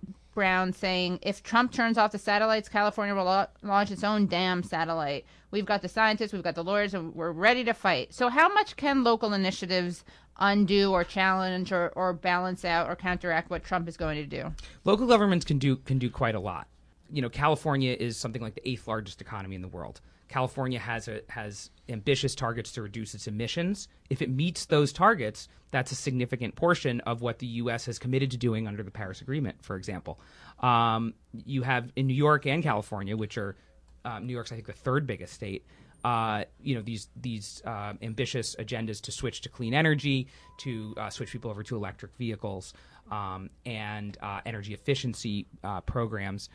[0.73, 5.25] Saying, "If Trump turns off the satellites, California will la- launch its own damn satellite.
[5.51, 8.49] We've got the scientists, we've got the lawyers, and we're ready to fight." So, how
[8.53, 10.05] much can local initiatives
[10.39, 14.53] undo or challenge or, or balance out or counteract what Trump is going to do?
[14.85, 16.69] Local governments can do can do quite a lot.
[17.11, 20.01] You know, California is something like the eighth largest economy in the world.
[20.29, 23.89] California has a has ambitious targets to reduce its emissions.
[24.11, 27.87] If it meets those targets, that's a significant portion of what the U.S.
[27.87, 30.21] has committed to doing under the Paris Agreement, for example.
[30.61, 33.57] Um, you have in New York and California, which are
[34.05, 35.65] um, New York's I think the third biggest state.
[36.05, 41.11] Uh, you know these these uh, ambitious agendas to switch to clean energy, to uh,
[41.11, 42.73] switch people over to electric vehicles,
[43.11, 46.51] um, and uh, energy efficiency uh, programs.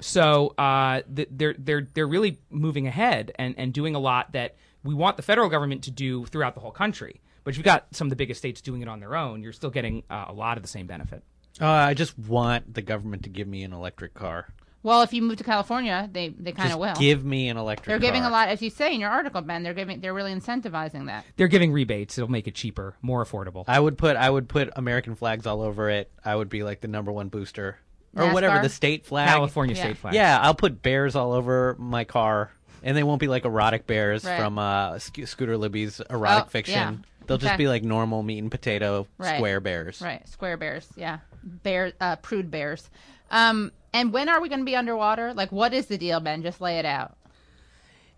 [0.00, 4.94] So uh, they're they're they're really moving ahead and, and doing a lot that we
[4.94, 7.20] want the federal government to do throughout the whole country.
[7.44, 9.52] But if you've got some of the biggest states doing it on their own, you're
[9.52, 11.22] still getting uh, a lot of the same benefit.
[11.60, 14.48] Uh, I just want the government to give me an electric car.
[14.82, 16.94] Well, if you move to California, they, they kind of will.
[16.94, 18.30] give me an electric they're giving car.
[18.30, 19.62] a lot, as you say in your article, Ben.
[19.62, 21.24] They're giving, they're really incentivizing that.
[21.36, 23.64] They're giving rebates; it'll make it cheaper, more affordable.
[23.66, 26.10] I would put I would put American flags all over it.
[26.22, 27.78] I would be like the number one booster
[28.16, 29.28] or whatever the state flag.
[29.28, 29.82] California Yeah.
[29.82, 30.14] state flag.
[30.14, 32.50] Yeah, I'll put bears all over my car,
[32.82, 34.38] and they won't be like erotic bears Right.
[34.38, 36.74] from uh, Sc- Scooter Libby's erotic Oh, fiction.
[36.74, 36.94] yeah.
[37.26, 37.64] They'll just Okay.
[37.64, 39.36] be like normal meat and potato Right.
[39.36, 40.00] square bears.
[40.02, 40.86] Right, square bears.
[40.96, 42.90] Yeah, bear, uh, prude bears.
[43.30, 45.32] Um, and when are we going to be underwater?
[45.32, 46.42] Like, what is the deal, Ben?
[46.42, 47.16] Just lay it out.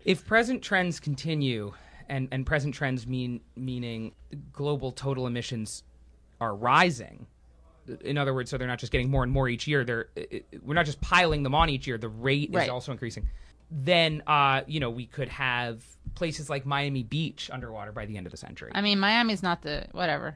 [0.05, 1.73] if present trends continue,
[2.07, 4.13] and, and present trends mean meaning
[4.53, 5.83] global total emissions
[6.39, 7.27] are rising.
[8.01, 9.83] In other words, so they're not just getting more and more each year.
[9.83, 10.07] They're
[10.63, 11.97] we're not just piling them on each year.
[11.97, 12.63] The rate Right.
[12.63, 13.27] is also increasing.
[13.69, 15.83] Then, uh, you know, we could have
[16.15, 18.71] places like Miami Beach underwater by the end of the century.
[18.73, 20.35] I mean, Miami's not the whatever.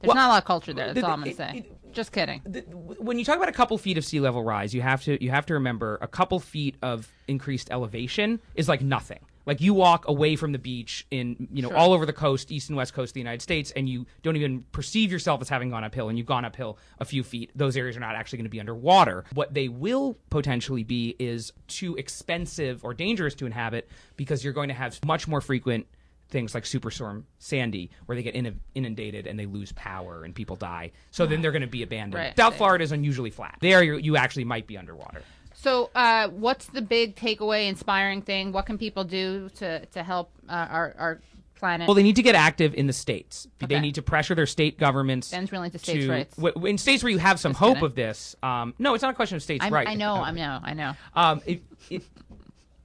[0.00, 0.86] There's Well, not a lot of culture there.
[0.88, 1.58] That's the- all I'm gonna it- say.
[1.58, 2.40] it- Just kidding.
[2.44, 5.22] the, when you talk about a couple feet of sea level rise, you have to
[5.22, 9.20] you have to remember a couple feet of increased elevation is like nothing.
[9.46, 11.76] Like you walk away from the beach in you know Sure.
[11.76, 14.36] all over the coast, east and west coast of the United States, and you don't
[14.36, 17.50] even perceive yourself as having gone uphill, and you've gone uphill a few feet.
[17.54, 19.24] Those areas are not actually going to be underwater.
[19.34, 24.68] What they will potentially be is too expensive or dangerous to inhabit because you're going
[24.68, 25.86] to have much more frequent
[26.28, 28.34] things like Superstorm Sandy, where they get
[28.74, 30.92] inundated and they lose power and people die.
[31.10, 32.14] So then they're going to be abandoned.
[32.14, 32.36] Right.
[32.36, 33.58] South Florida is unusually flat.
[33.60, 35.22] There, you, you actually might be underwater.
[35.62, 38.50] So, uh, what's the big takeaway, inspiring thing?
[38.50, 41.20] What can people do to to help uh, our our
[41.54, 41.86] planet?
[41.86, 43.46] Well, they need to get active in the states.
[43.62, 43.72] Okay.
[43.72, 45.30] They need to pressure their state governments.
[45.30, 46.36] Ben's really into states' to, rights.
[46.36, 47.84] w- in states where you have some Just hope kidding.
[47.86, 49.88] of this, um, no, it's not a question of states' I'm, rights.
[49.88, 50.92] I know, I know, I know.
[51.14, 52.02] Um, it, it,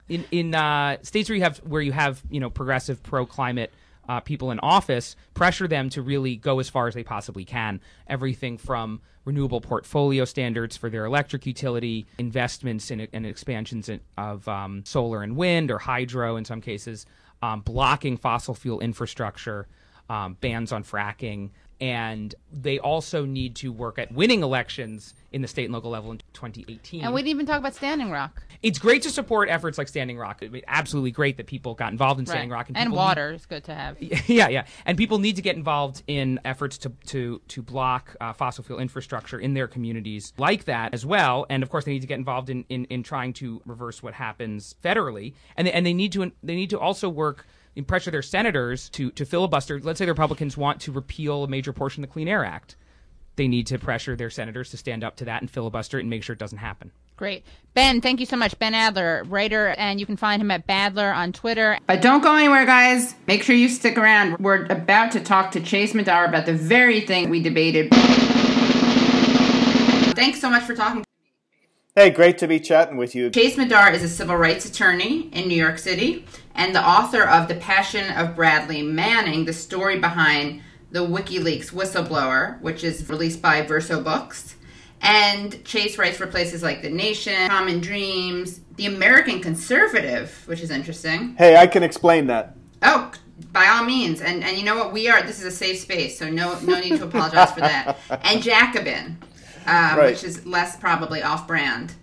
[0.08, 3.72] in in uh, states where you have where you have you know progressive pro climate
[4.08, 7.80] uh, people in office, pressure them to really go as far as they possibly can.
[8.06, 14.48] Everything from renewable portfolio standards for their electric utility, investments in and expansions in, of
[14.48, 17.04] um, solar and wind or hydro in some cases,
[17.42, 19.68] um, blocking fossil fuel infrastructure,
[20.08, 21.50] um, bans on fracking.
[21.80, 26.10] And they also need to work at winning elections in the state and local level
[26.10, 29.78] in 2018 And we didn't even talk about Standing Rock, it's great to support efforts
[29.78, 30.40] like Standing Rock.
[30.42, 33.46] I mean, absolutely great that people got involved in Standing Rock and people water is
[33.46, 34.00] good to have.
[34.00, 38.16] Need, yeah, yeah, and people need to get involved in efforts to to to block
[38.20, 41.46] uh, fossil fuel infrastructure in their communities like that as well.
[41.48, 44.14] And of course, they need to get involved in in, in trying to reverse what
[44.14, 45.34] happens federally.
[45.56, 47.46] And they, and they need to they need to also work
[47.78, 49.80] and pressure their senators to to filibuster.
[49.80, 52.76] Let's say the Republicans want to repeal a major portion of the Clean Air Act.
[53.36, 56.10] They need to pressure their senators to stand up to that and filibuster it and
[56.10, 56.90] make sure it doesn't happen.
[57.16, 57.44] Great.
[57.74, 58.58] Ben, thank you so much.
[58.58, 61.78] Ben Adler, writer, and you can find him at Badler on Twitter.
[61.86, 63.14] But don't go anywhere, guys.
[63.26, 64.38] Make sure you stick around.
[64.38, 67.90] We're about to talk to Chase Madar about the very thing we debated.
[70.16, 71.04] Thanks so much for talking.
[71.94, 73.30] Hey, great to be chatting with you.
[73.30, 76.24] Chase Madar is a civil rights attorney in New York City
[76.58, 82.60] and the author of The Passion of Bradley Manning, the story behind the WikiLeaks whistleblower,
[82.60, 84.56] which is released by Verso Books.
[85.00, 90.70] And Chase writes for places like The Nation, Common Dreams, The American Conservative, which is
[90.70, 91.36] interesting.
[91.38, 92.56] Hey, I can explain that.
[92.82, 93.12] Oh,
[93.52, 94.20] by all means.
[94.20, 94.92] And and you know what?
[94.92, 95.22] We are.
[95.22, 97.96] This is a safe space, so no no need to apologize for that.
[98.24, 99.18] And Jacobin,
[99.66, 100.10] um, Right.
[100.10, 101.94] which is less probably off brand.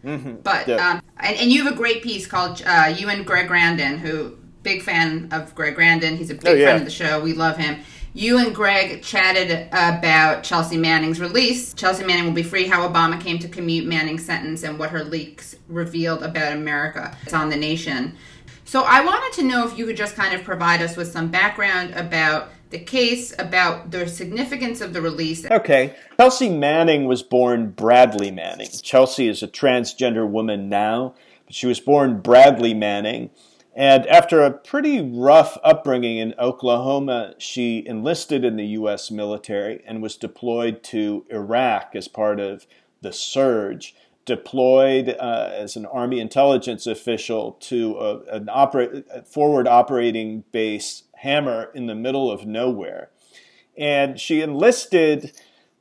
[0.43, 0.75] But Yeah.
[0.91, 4.37] um, and, and you have a great piece called uh, you and Greg Grandin, who
[4.65, 6.17] big fan of Greg Grandin.
[6.17, 6.65] He's a big Oh, yeah.
[6.65, 7.21] friend of the show.
[7.21, 7.79] We love him.
[8.13, 11.73] You and Greg chatted about Chelsea Manning's release.
[11.75, 12.65] Chelsea Manning will be free.
[12.67, 17.15] How Obama came to commute Manning's sentence and what her leaks revealed about America.
[17.23, 18.15] It's on the Nation.
[18.63, 21.29] So I wanted to know if you could just kind of provide us with some
[21.29, 25.45] background about the case, about the significance of the release.
[25.45, 25.95] Okay.
[26.17, 28.69] Chelsea Manning was born Bradley Manning.
[28.81, 31.13] Chelsea is a transgender woman now,
[31.45, 33.29] but she was born Bradley Manning.
[33.75, 39.11] And after a pretty rough upbringing in Oklahoma, she enlisted in the U.S.
[39.11, 42.65] military and was deployed to Iraq as part of
[43.01, 43.93] the surge.
[44.23, 51.87] Deployed uh, as an Army intelligence official to a, an forward operating base, Hammer, in
[51.87, 53.11] the middle of nowhere.
[53.77, 55.33] And she enlisted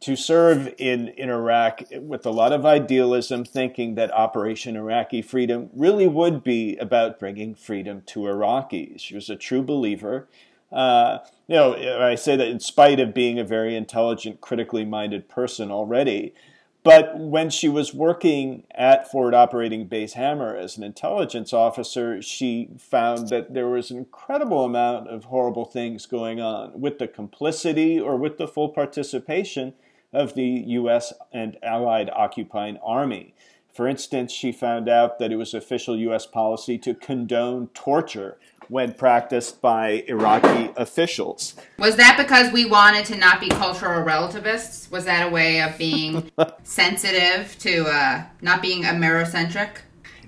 [0.04, 5.70] to serve in, in Iraq with a lot of idealism, thinking that Operation Iraqi Freedom
[5.72, 9.00] really would be about bringing freedom to Iraqis.
[9.00, 10.28] She was a true believer.
[10.70, 15.26] Uh, you know, I say that in spite of being a very intelligent, critically minded
[15.26, 16.34] person already.
[16.82, 22.68] But when she was working at Forward Operating Base Hammer as an intelligence officer, she
[22.78, 27.98] found that there was an incredible amount of horrible things going on with the complicity
[27.98, 29.72] or with the full participation
[30.14, 31.12] of the U.S.
[31.32, 33.34] and Allied occupying army.
[33.74, 36.26] For instance, she found out that it was official U.S.
[36.26, 41.54] policy to condone torture when practiced by Iraqi officials.
[41.78, 44.90] Was that because we wanted to not be cultural relativists?
[44.90, 46.30] Was that a way of being
[46.62, 49.78] sensitive to uh, not being Amerocentric?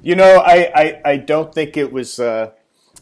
[0.02, 2.50] You know, I, I, I don't think it was uh,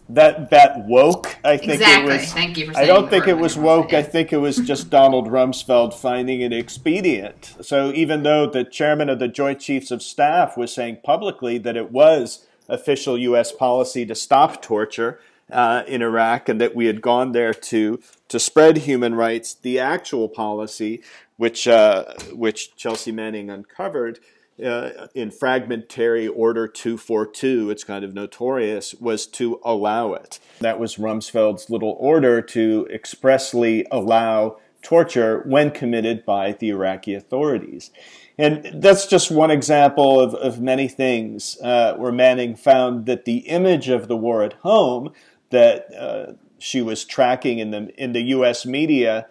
[0.09, 1.37] that that woke.
[1.45, 2.15] I think Exactly.
[2.15, 2.33] it was.
[2.33, 3.91] Thank you for I don't think it was woke.
[3.91, 7.55] said I think it was just Donald Rumsfeld finding it expedient.
[7.63, 11.77] So even though the chairman of the Joint Chiefs of Staff was saying publicly that
[11.77, 13.53] it was official U.S.
[13.53, 18.39] policy to stop torture uh, in Iraq and that we had gone there to to
[18.39, 21.03] spread human rights, the actual policy,
[21.37, 24.19] which uh, which Chelsea Manning uncovered
[24.63, 30.39] uh, in Fragmentary Order 242, it's kind of notorious, was to allow it.
[30.61, 37.91] That was Rumsfeld's little order to expressly allow torture when committed by the Iraqi authorities.
[38.39, 43.39] And that's just one example of, of many things uh, where Manning found that the
[43.39, 45.13] image of the war at home
[45.51, 48.67] that uh, she was tracking in the, in the U.S.
[48.67, 49.27] media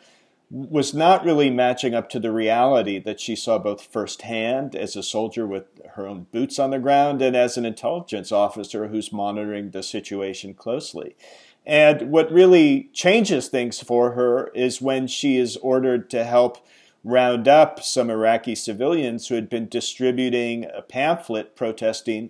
[0.55, 5.01] was not really matching up to the reality that she saw both firsthand as a
[5.01, 9.71] soldier with her own boots on the ground and as an intelligence officer who's monitoring
[9.71, 11.15] the situation closely.
[11.65, 16.63] And what really changes things for her is when she is ordered to help
[17.03, 22.29] round up some Iraqi civilians who had been distributing a pamphlet protesting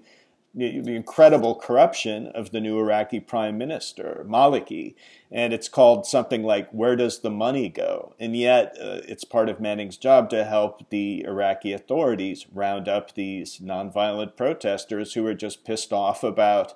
[0.55, 4.93] the incredible corruption of the new Iraqi prime minister, Maliki.
[5.31, 8.13] And it's called something like, Where Does the Money Go?
[8.19, 13.15] And yet, uh, it's part of Manning's job to help the Iraqi authorities round up
[13.15, 16.73] these nonviolent protesters who are just pissed off about.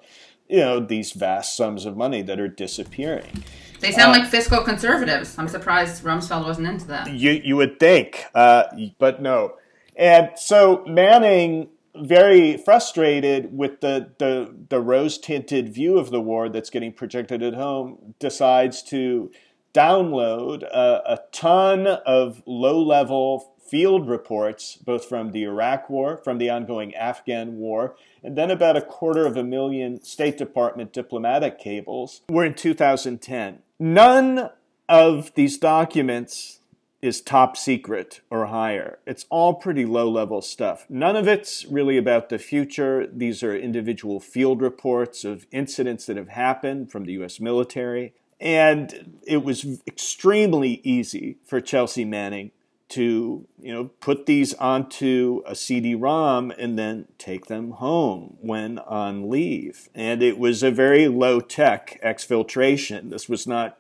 [0.50, 3.44] You know, these vast sums of money that are disappearing.
[3.82, 5.38] They sound uh, like fiscal conservatives.
[5.38, 7.12] I'm surprised Rumsfeld wasn't into that.
[7.12, 8.64] You, you would think, uh,
[8.98, 9.56] but no.
[9.98, 11.68] And so Manning
[12.04, 17.44] very frustrated with the, the, the rose tinted view of the war that's getting projected
[17.44, 19.32] at home, decides to
[19.74, 26.38] download a, a ton of low level field reports, both from the Iraq War, from
[26.38, 31.60] the ongoing Afghan War, and then about a quarter of a million State Department diplomatic
[31.60, 32.22] cables.
[32.30, 33.60] We're in 2010.
[33.80, 34.50] None
[34.90, 36.57] of these documents
[37.02, 39.00] is top secret or higher.
[39.06, 40.86] It's all pretty low level stuff.
[40.90, 43.06] None of it's really about the future.
[43.06, 48.14] These are individual field reports of incidents that have happened from the US military.
[48.40, 52.52] And it was extremely easy for Chelsea Manning
[52.90, 59.30] to, you know, put these onto a CD-ROM and then take them home when on
[59.30, 59.90] leave.
[59.94, 63.10] And it was a very low tech exfiltration.
[63.10, 63.78] This was not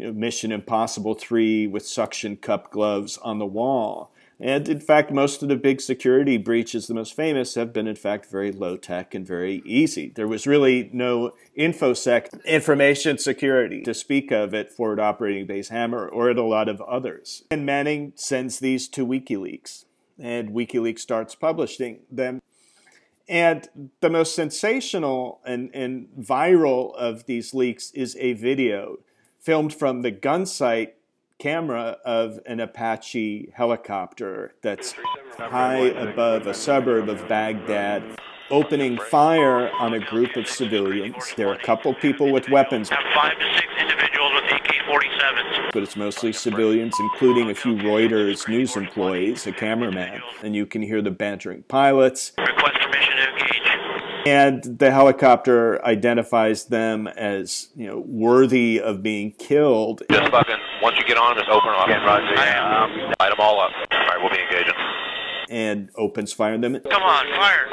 [0.00, 4.10] you know, Mission Impossible 3 with suction cup gloves on the wall.
[4.42, 7.96] And in fact, most of the big security breaches, the most famous, have been in
[7.96, 10.10] fact very low tech and very easy.
[10.14, 16.08] There was really no InfoSec information security to speak of at Forward Operating Base Hammer
[16.08, 17.44] or at a lot of others.
[17.50, 19.84] And Manning sends these to WikiLeaks,
[20.18, 22.40] and WikiLeaks starts publishing them.
[23.28, 23.68] And
[24.00, 29.00] the most sensational and, and viral of these leaks is a video
[29.40, 30.96] filmed from the gun sight
[31.38, 34.94] camera of an Apache helicopter that's
[35.38, 38.02] high above a suburb of Baghdad,
[38.50, 41.32] opening fire on a group of civilians.
[41.36, 42.90] There are a couple people with weapons.
[42.90, 45.72] Five to six individuals with AK-47s.
[45.72, 50.82] But it's mostly civilians, including a few Reuters news employees, a cameraman, and you can
[50.82, 52.32] hear the bantering pilots.
[52.38, 53.69] Request permission to engage.
[54.26, 60.02] And the helicopter identifies them as, you know, worthy of being killed.
[60.10, 61.88] Just fucking, once you get on, just open up.
[61.88, 62.34] Yeah, Roger.
[62.34, 62.82] Yeah.
[62.84, 63.70] Um, light them all up.
[63.90, 64.74] All right, we'll be engaging.
[65.48, 66.78] And opens fire on them.
[66.80, 67.68] Come on, fire.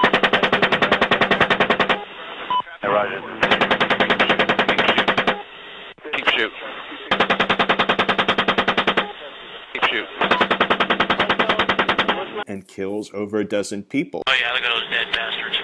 [2.81, 3.21] Hey, Roger.
[6.13, 6.51] Keep shoot.
[9.73, 10.07] Keep shoot.
[12.47, 14.23] And kills over a dozen people.
[14.27, 15.57] Oh yeah, look at those dead bastards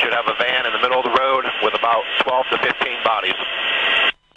[0.00, 3.04] should have a van in the middle of the road with about 12 to 15
[3.04, 3.38] bodies.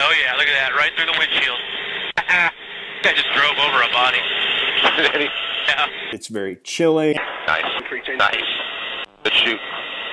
[0.00, 1.58] Oh yeah, look at that, right through the windshield.
[3.04, 4.18] I just drove over a body.
[5.68, 5.86] yeah.
[6.12, 7.14] It's very chilly.
[7.46, 7.64] Nice.
[8.16, 8.42] Nice.
[9.24, 9.60] Good shoot.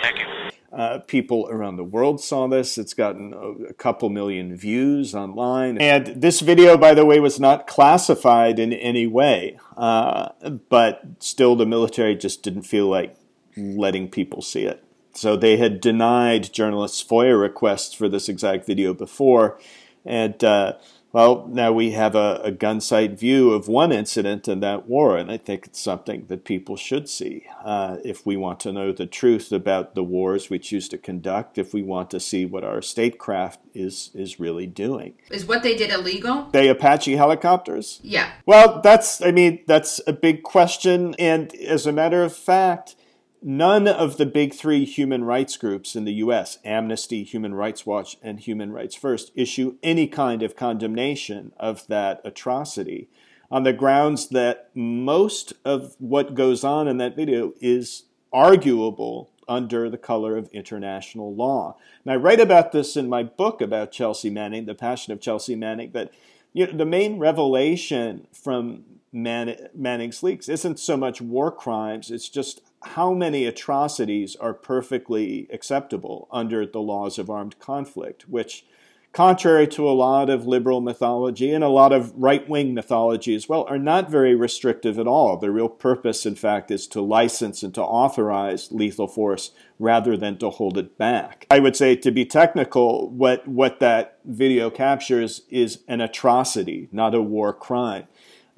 [0.02, 0.26] Thank you.
[0.72, 2.78] Uh, people around the world saw this.
[2.78, 5.80] It's gotten a, a, couple million views online.
[5.80, 9.58] And this video, by the way, was not classified in any way.
[9.76, 10.30] Uh,
[10.70, 13.16] but still, the military just didn't feel like
[13.58, 14.84] letting people see it.
[15.13, 19.60] So they had denied journalists FOIA requests for this exact video before.
[20.06, 20.74] And, uh,
[21.12, 25.17] well, now we have a, a gun sight view of one incident in that war,
[25.17, 28.91] and I think it's something that people should see uh, if we want to know
[28.91, 32.63] the truth about the wars we choose to conduct, if we want to see what
[32.63, 35.15] our statecraft is is really doing.
[35.32, 36.48] Is what they did illegal?
[36.52, 38.00] They Apache helicopters?
[38.04, 38.30] Yeah.
[38.45, 42.95] Well, that's I mean that's a big question, and as a matter of fact,
[43.41, 48.17] None of the big three human rights groups in the US, Amnesty, Human Rights Watch,
[48.21, 53.08] and Human Rights First, issue any kind of condemnation of that atrocity
[53.49, 59.90] on the grounds that most of what goes on in that video is arguable under
[59.90, 61.75] the color of international law.
[62.04, 65.56] And I write about this in my book about Chelsea Manning, The Passion of Chelsea
[65.56, 66.12] Manning, that
[66.54, 72.29] you know, the main revelation from Man- Manning's leaks isn't so much war crimes, it's
[72.29, 78.65] just how many atrocities are perfectly acceptable under the laws of armed conflict, which
[79.12, 83.50] contrary to a lot of liberal mythology and a lot of right wing mythology as
[83.50, 85.36] well, are not very restrictive at all.
[85.36, 90.38] Their real purpose, in fact, is to license and to authorize lethal force rather than
[90.38, 91.48] to hold it back.
[91.50, 97.15] I would say, to be technical, what, what that video captures is an atrocity, not
[97.15, 98.08] a war crime.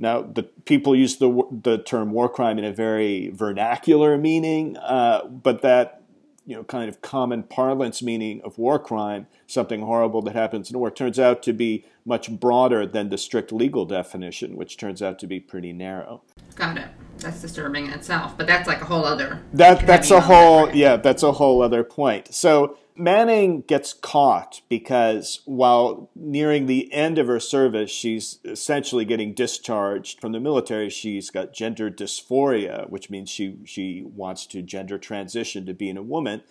[0.02, 5.28] Now, the people use the the term war crime in a very vernacular meaning, uh,
[5.28, 6.02] but that
[6.48, 10.80] you know kind of common parlance meaning of war crime, something horrible that happens in
[10.80, 15.20] war, turns out to be much broader than the strict legal definition, which turns out
[15.20, 16.24] to be pretty narrow.
[16.56, 16.88] Got it.
[17.20, 19.44] That's disturbing in itself, but that's like a whole other.
[19.54, 20.76] That that's a on that, whole right?
[20.76, 22.34] yeah, that's a whole other point.
[22.34, 29.34] So Manning gets caught because while nearing the end of her service, she's essentially getting
[29.34, 30.90] discharged from the military.
[30.90, 36.04] She's got gender dysphoria, which means she she wants to gender transition to being a
[36.04, 36.44] woman,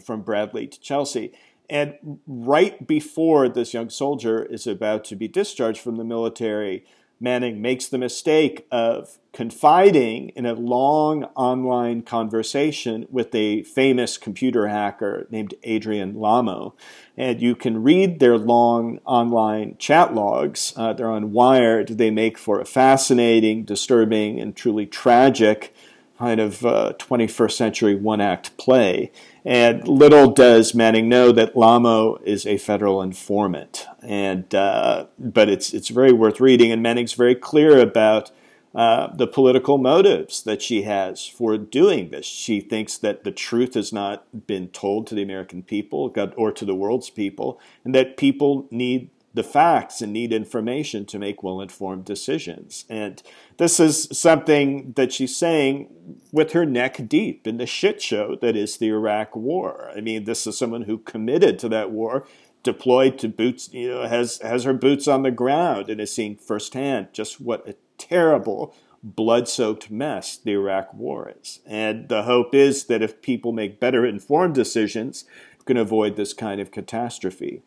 [0.00, 1.32] from Bradley to Chelsea.
[1.70, 6.84] And right before this young soldier is about to be discharged from the military,
[7.20, 14.68] Manning makes the mistake of confiding in a long online conversation with a famous computer
[14.68, 16.74] hacker named Adrian Lamo.
[17.16, 20.72] And you can read their long online chat logs.
[20.76, 21.88] Uh, they're on Wired.
[21.98, 25.74] They make for a fascinating, disturbing, and truly tragic
[26.18, 29.10] kind of uh, 21st century one act play.
[29.44, 33.86] And little does Manning know that Lamo is a federal informant.
[34.02, 36.72] And uh, but it's it's very worth reading.
[36.72, 38.30] And Manning's very clear about
[38.74, 42.26] uh, the political motives that she has for doing this.
[42.26, 46.64] She thinks that the truth has not been told to the American people or to
[46.64, 51.60] the world's people, and that people need the facts and need information to make well
[51.60, 52.84] informed decisions.
[52.88, 53.22] And
[53.58, 58.56] this is something that she's saying with her neck deep in the shit show that
[58.56, 59.90] is the Iraq War.
[59.94, 62.26] I mean, this is someone who committed to that war,
[62.62, 66.36] deployed to boots, you know, has, has her boots on the ground and is seeing
[66.36, 71.60] firsthand just what a terrible blood soaked mess the Iraq War is.
[71.66, 75.26] And the hope is that if people make better informed decisions,
[75.64, 77.62] can avoid this kind of catastrophe.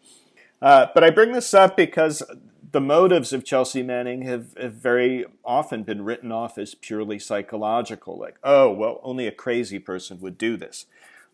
[0.61, 2.23] Uh, but I bring this up because
[2.71, 8.17] the motives of Chelsea Manning have, have, very often been written off as purely psychological.
[8.17, 10.85] Like, oh, well, only a crazy person would do this.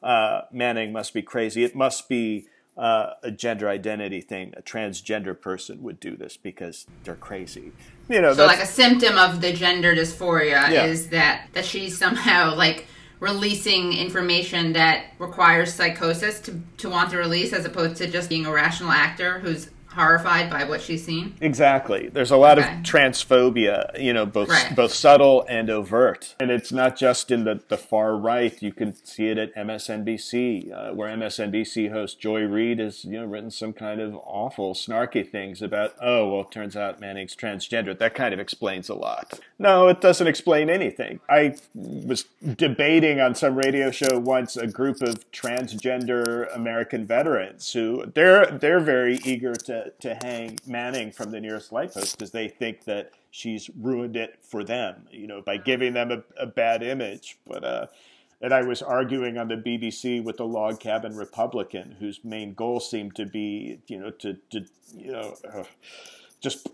[0.01, 1.63] Uh, Manning must be crazy.
[1.63, 2.47] It must be
[2.77, 4.53] uh, a gender identity thing.
[4.57, 7.71] A transgender person would do this because they're crazy.
[8.09, 10.85] You know, So like a symptom of the gender dysphoria Yeah.
[10.85, 12.87] is that that she's somehow like
[13.23, 18.45] releasing information that requires psychosis to to want to release as opposed to just being
[18.45, 21.35] a rational actor who's horrified by what she's seen.
[21.41, 22.09] Exactly.
[22.09, 22.67] There's a lot Okay.
[22.73, 24.75] of transphobia, you know, both Right.
[24.75, 26.35] both subtle and overt.
[26.39, 28.55] And it's not just in the, the far right.
[28.61, 33.25] You can see it at MSNBC, uh, where MSNBC host Joy Reid has, you know,
[33.25, 37.97] written some kind of awful, snarky things about, oh, well, it turns out Manning's transgender.
[37.97, 39.39] That kind of explains a lot.
[39.59, 41.19] No, it doesn't explain anything.
[41.29, 42.25] I was
[42.55, 48.79] debating on some radio show once a group of transgender American veterans who they're they're
[48.79, 53.11] very eager to to hang Manning from the nearest light post because they think that
[53.31, 57.37] she's ruined it for them, you know, by giving them a, a bad image.
[57.47, 57.87] But uh,
[58.41, 62.79] and I was arguing on the BBC with a log cabin Republican whose main goal
[62.79, 64.65] seemed to be, you know, to to
[64.95, 65.63] you know, uh,
[66.41, 66.67] just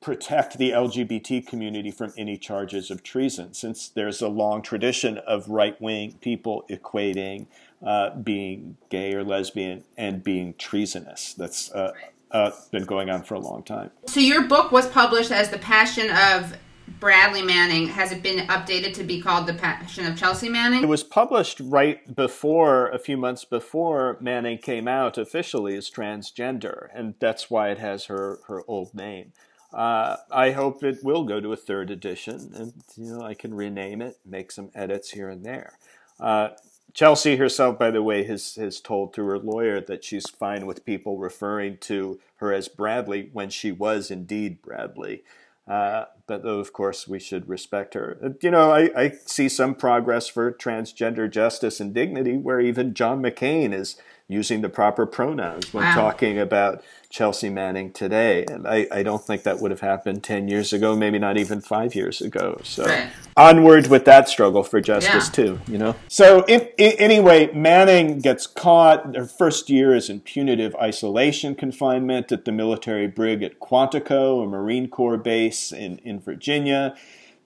[0.00, 5.48] protect the LGBT community from any charges of treason, since there's a long tradition of
[5.48, 7.46] right wing people equating
[7.84, 11.34] uh, being gay or lesbian and being treasonous.
[11.34, 11.92] That's uh,
[12.30, 13.90] uh, been going on for a long time.
[14.06, 16.56] So your book was published as The Passion of
[17.00, 17.88] Bradley Manning.
[17.88, 20.82] Has it been updated to be called The Passion of Chelsea Manning?
[20.82, 26.88] It was published right before, a few months before Manning came out officially as transgender,
[26.94, 29.32] and that's why it has her, her old name.
[29.72, 33.52] Uh, I hope it will go to a third edition, and you know I can
[33.52, 35.78] rename it, make some edits here and there.
[36.18, 36.50] Uh,
[36.96, 40.86] Chelsea herself, by the way, has has told through her lawyer that she's fine with
[40.86, 45.22] people referring to her as Bradley when she was indeed Bradley.
[45.68, 48.16] Uh, but though, of course, we should respect her.
[48.24, 52.94] Uh, You know, I, I see some progress for transgender justice and dignity where even
[52.94, 53.96] John McCain is
[54.28, 55.94] using the proper pronouns when Wow.
[55.94, 58.44] talking about Chelsea Manning today.
[58.50, 61.60] And I, I don't think that would have happened 10 years ago, maybe not even
[61.60, 62.60] five years ago.
[62.64, 63.08] So Right.
[63.36, 65.44] onward with that struggle for justice, Yeah.
[65.44, 65.94] too, you know?
[66.08, 69.14] So, if, i anyway, Manning gets caught.
[69.14, 74.46] Her first year is in punitive isolation confinement at the military brig at Quantico, a
[74.46, 76.96] Marine Corps base in, in Virginia.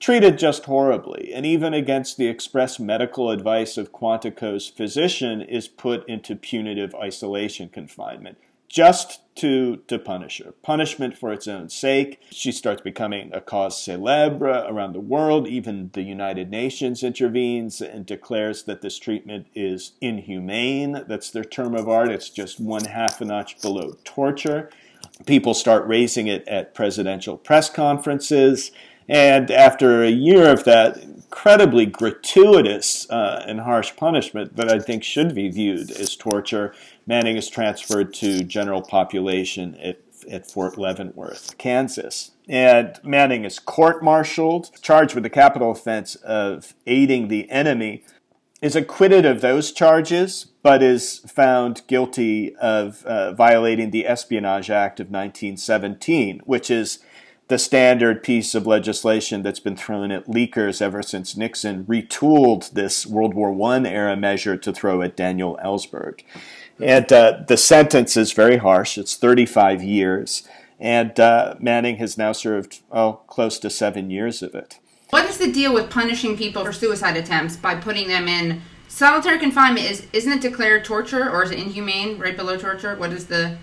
[0.01, 6.09] Treated just horribly, and even against the express medical advice of Quantico's physician, is put
[6.09, 8.39] into punitive isolation confinement.
[8.71, 10.53] just to to punish her.
[10.63, 12.21] Punishment for its own sake.
[12.31, 15.49] She starts becoming a cause célèbre around the world.
[15.49, 21.05] Even the United Nations intervenes and declares that this treatment is inhumane.
[21.09, 22.11] That's their term of art.
[22.11, 24.71] It's just one half a notch below torture.
[25.27, 28.71] People start raising it at presidential press conferences.
[29.11, 35.03] And after a year of that incredibly gratuitous uh, and harsh punishment that I think
[35.03, 36.73] should be viewed as torture,
[37.09, 39.99] Manning is transferred to general population at,
[40.31, 42.31] at Fort Leavenworth, Kansas.
[42.49, 48.05] And Manning is court martialed, charged with the capital offense of aiding the enemy,
[48.63, 55.01] is acquitted of those charges, but is found guilty of uh, violating the Espionage Act
[55.01, 57.01] of 1917, which is
[57.51, 63.05] the standard piece of legislation that's been thrown at leakers ever since Nixon retooled this
[63.05, 66.23] World War I era measure to throw at Daniel Ellsberg.
[66.81, 68.97] And uh, the sentence is very harsh.
[68.97, 70.49] It's 35 years.
[70.79, 74.79] And uh, Manning has now served, oh, close to seven years of it.
[75.11, 79.41] What is the deal with punishing people for suicide attempts by putting them in solitary
[79.41, 79.91] confinement?
[79.91, 82.17] Is isn't it declared torture or is it inhumane?
[82.17, 82.95] Right below torture.
[82.95, 83.59] What is the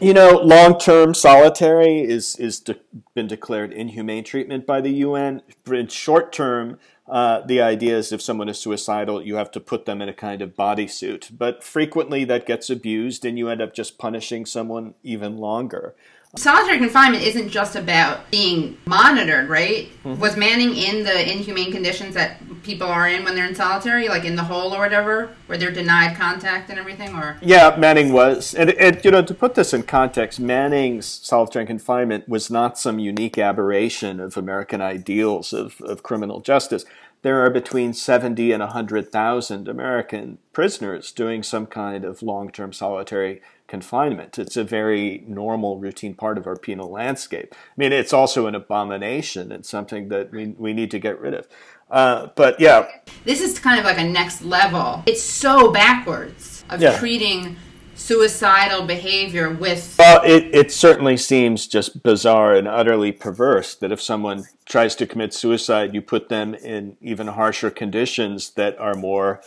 [0.00, 2.76] you know, long-term solitary is is de-
[3.14, 5.42] been declared inhumane treatment by the UN.
[5.66, 6.78] In short-term,
[7.08, 10.14] uh, the idea is if someone is suicidal, you have to put them in a
[10.14, 11.36] kind of bodysuit.
[11.36, 15.94] But frequently, that gets abused, and you end up just punishing someone even longer.
[16.36, 19.88] Solitary confinement isn't just about being monitored, right?
[20.04, 20.20] Mm-hmm.
[20.20, 24.24] Was Manning in the inhumane conditions that people are in when they're in solitary, like
[24.24, 27.14] in the hole or whatever, where they're denied contact and everything?
[27.14, 31.64] Or yeah, Manning was, and, and you know, to put this in context, Manning's solitary
[31.64, 36.84] confinement was not some unique aberration of American ideals of, of criminal justice
[37.22, 43.42] there are between 70 and 100,000 American prisoners doing some kind of long term solitary
[43.68, 44.38] confinement.
[44.38, 47.54] It's a very normal, routine part of our penal landscape.
[47.54, 51.34] I mean, it's also an abomination and something that we, we need to get rid
[51.34, 51.46] of.
[51.90, 52.88] Uh, but yeah.
[53.24, 55.02] This is kind of like a next level.
[55.06, 56.98] It's so backwards of yeah.
[56.98, 57.56] treating
[57.94, 59.96] suicidal behavior with.
[59.98, 65.06] Well, it, it certainly seems just bizarre and utterly perverse that if someone tries to
[65.06, 69.40] commit suicide, you put them in even harsher conditions that are more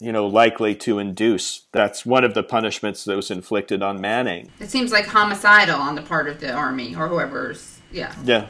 [0.00, 1.66] you know, likely to induce.
[1.72, 4.50] That's one of the punishments that was inflicted on Manning.
[4.60, 7.80] It seems like homicidal on the part of the army or whoever's.
[7.90, 8.14] Yeah.
[8.24, 8.48] Yeah.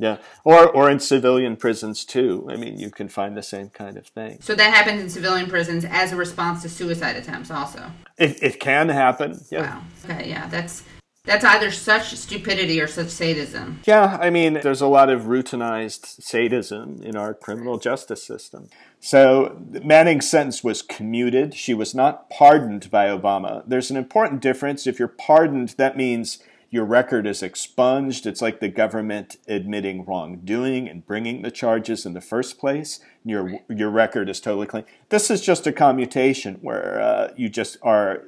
[0.00, 2.46] Yeah, or or in civilian prisons too.
[2.48, 4.38] I mean, you can find the same kind of thing.
[4.40, 7.90] So that happens in civilian prisons as a response to suicide attempts, also.
[8.16, 9.40] It it can happen.
[9.50, 9.62] Yeah.
[9.62, 9.82] Wow.
[10.04, 10.28] Okay.
[10.28, 10.46] Yeah.
[10.48, 10.84] That's
[11.28, 13.80] that's either such stupidity or such sadism.
[13.84, 18.70] Yeah, I mean, there's a lot of routinized sadism in our criminal justice system.
[18.98, 21.54] So Manning's sentence was commuted.
[21.54, 23.62] She was not pardoned by Obama.
[23.66, 24.86] There's an important difference.
[24.86, 26.38] If you're pardoned, that means
[26.70, 28.26] your record is expunged.
[28.26, 33.00] It's like the government admitting wrongdoing and bringing the charges in the first place.
[33.22, 34.84] Your your record is totally clean.
[35.10, 38.24] This is just a commutation where uh, you just are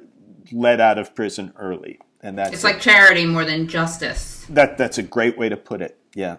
[0.51, 4.45] let out of prison early and that's it's like charity more than justice.
[4.49, 5.97] That that's a great way to put it.
[6.13, 6.37] Yeah.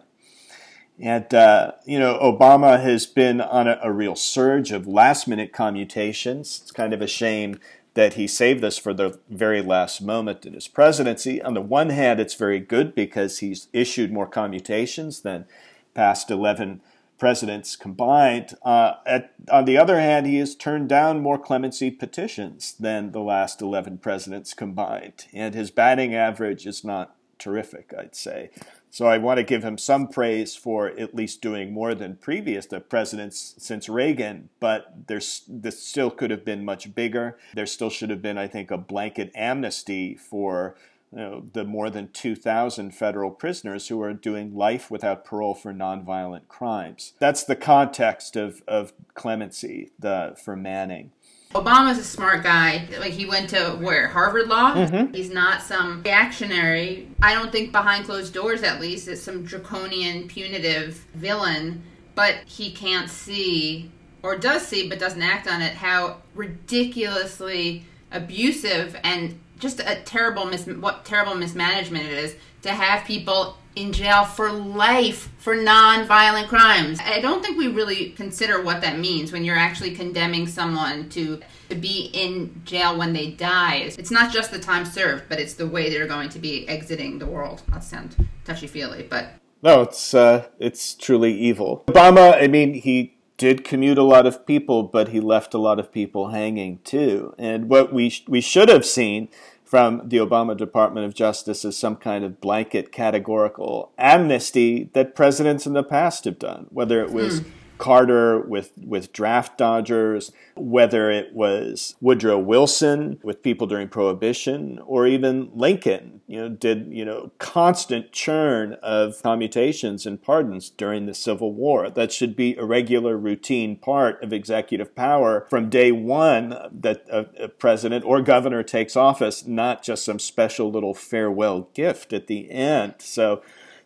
[0.99, 5.53] And, uh, you know, Obama has been on a, a, real surge of last minute
[5.53, 6.61] commutations.
[6.63, 7.59] It's kind of a shame
[7.95, 11.43] that he saved this for the very last moment in his presidency.
[11.43, 15.47] On the one hand, it's very good because he's issued more commutations than
[15.95, 16.81] past 11
[17.23, 18.53] presidents combined.
[18.65, 23.21] Uh, at, on the other hand, he has turned down more clemency petitions than the
[23.21, 28.51] last 11 presidents combined, and his batting average is not terrific, I'd say.
[28.91, 32.67] So I want to give him some praise for at least doing more than previous
[32.67, 37.39] the presidents since Reagan, but there's this still could have been much bigger.
[37.55, 40.75] There still should have been, I think, a blanket amnesty for
[41.13, 45.73] you know, the more than 2,000 federal prisoners who are doing life without parole for
[45.73, 47.13] nonviolent crimes.
[47.19, 51.13] That's the context of, of clemency the, for Manning.
[51.55, 52.89] Obama's a smart guy.
[52.99, 54.75] Like he went to where Harvard Law.
[54.75, 55.13] Mm-hmm.
[55.13, 57.09] He's not some reactionary.
[57.21, 61.83] I don't think behind closed doors, at least, is some draconian, punitive villain.
[62.15, 63.91] But he can't see,
[64.23, 65.75] or does see, but doesn't act on it.
[65.75, 73.07] How ridiculously abusive and just a terrible mis what terrible mismanagement it is to have
[73.07, 76.99] people in jail for life for non-violent crimes.
[77.01, 81.41] I don't think we really consider what that means when you're actually condemning someone to
[81.71, 83.77] to be in jail when they die.
[83.97, 87.19] It's not just the time served, but it's the way they're going to be exiting
[87.19, 87.63] the world.
[87.69, 89.29] That sounds touchy-feely, but
[89.63, 91.85] no, it's uh, it's truly evil.
[91.87, 95.81] Obama, I mean, he did commute a lot of people, but he left a lot
[95.81, 97.35] of people hanging too.
[97.39, 99.29] And what we sh- we should have seen
[99.73, 105.67] from the Obama Department of Justice as some kind of blanket categorical amnesty that presidents
[105.67, 107.41] in the past have done, whether it was.
[107.41, 107.53] Mm
[107.83, 115.05] Carter with, with draft dodgers, whether it was Woodrow Wilson with people during Prohibition, or
[115.09, 121.13] even Lincoln, you know, did, you know, constant churn of commutations and pardons during the
[121.15, 121.91] Civil War.
[121.91, 127.27] That should be a regular routine part of executive power from day one that a,
[127.43, 132.49] a president or governor takes office, not just some special little farewell gift at the
[132.49, 132.95] end.
[133.01, 133.43] So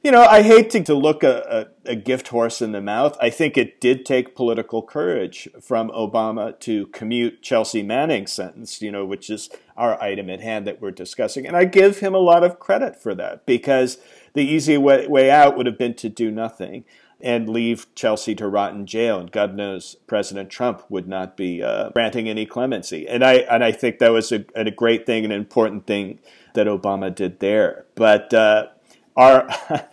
[0.06, 3.16] you know, I hate to, to look a, a, a, gift horse in the mouth.
[3.20, 8.92] I think it did take political courage from Obama to commute Chelsea Manning's sentence, you
[8.92, 11.44] know, which is our item at hand that we're discussing.
[11.44, 13.98] And I give him a lot of credit for that because
[14.32, 16.84] the easy way, way out would have been to do nothing
[17.20, 19.18] and leave Chelsea to rot in jail.
[19.18, 23.08] And God knows President Trump would not be uh, granting any clemency.
[23.08, 26.20] And I and I think that was a, a great thing, an important thing
[26.54, 27.86] that Obama did there.
[27.96, 28.68] But uh,
[29.16, 29.48] our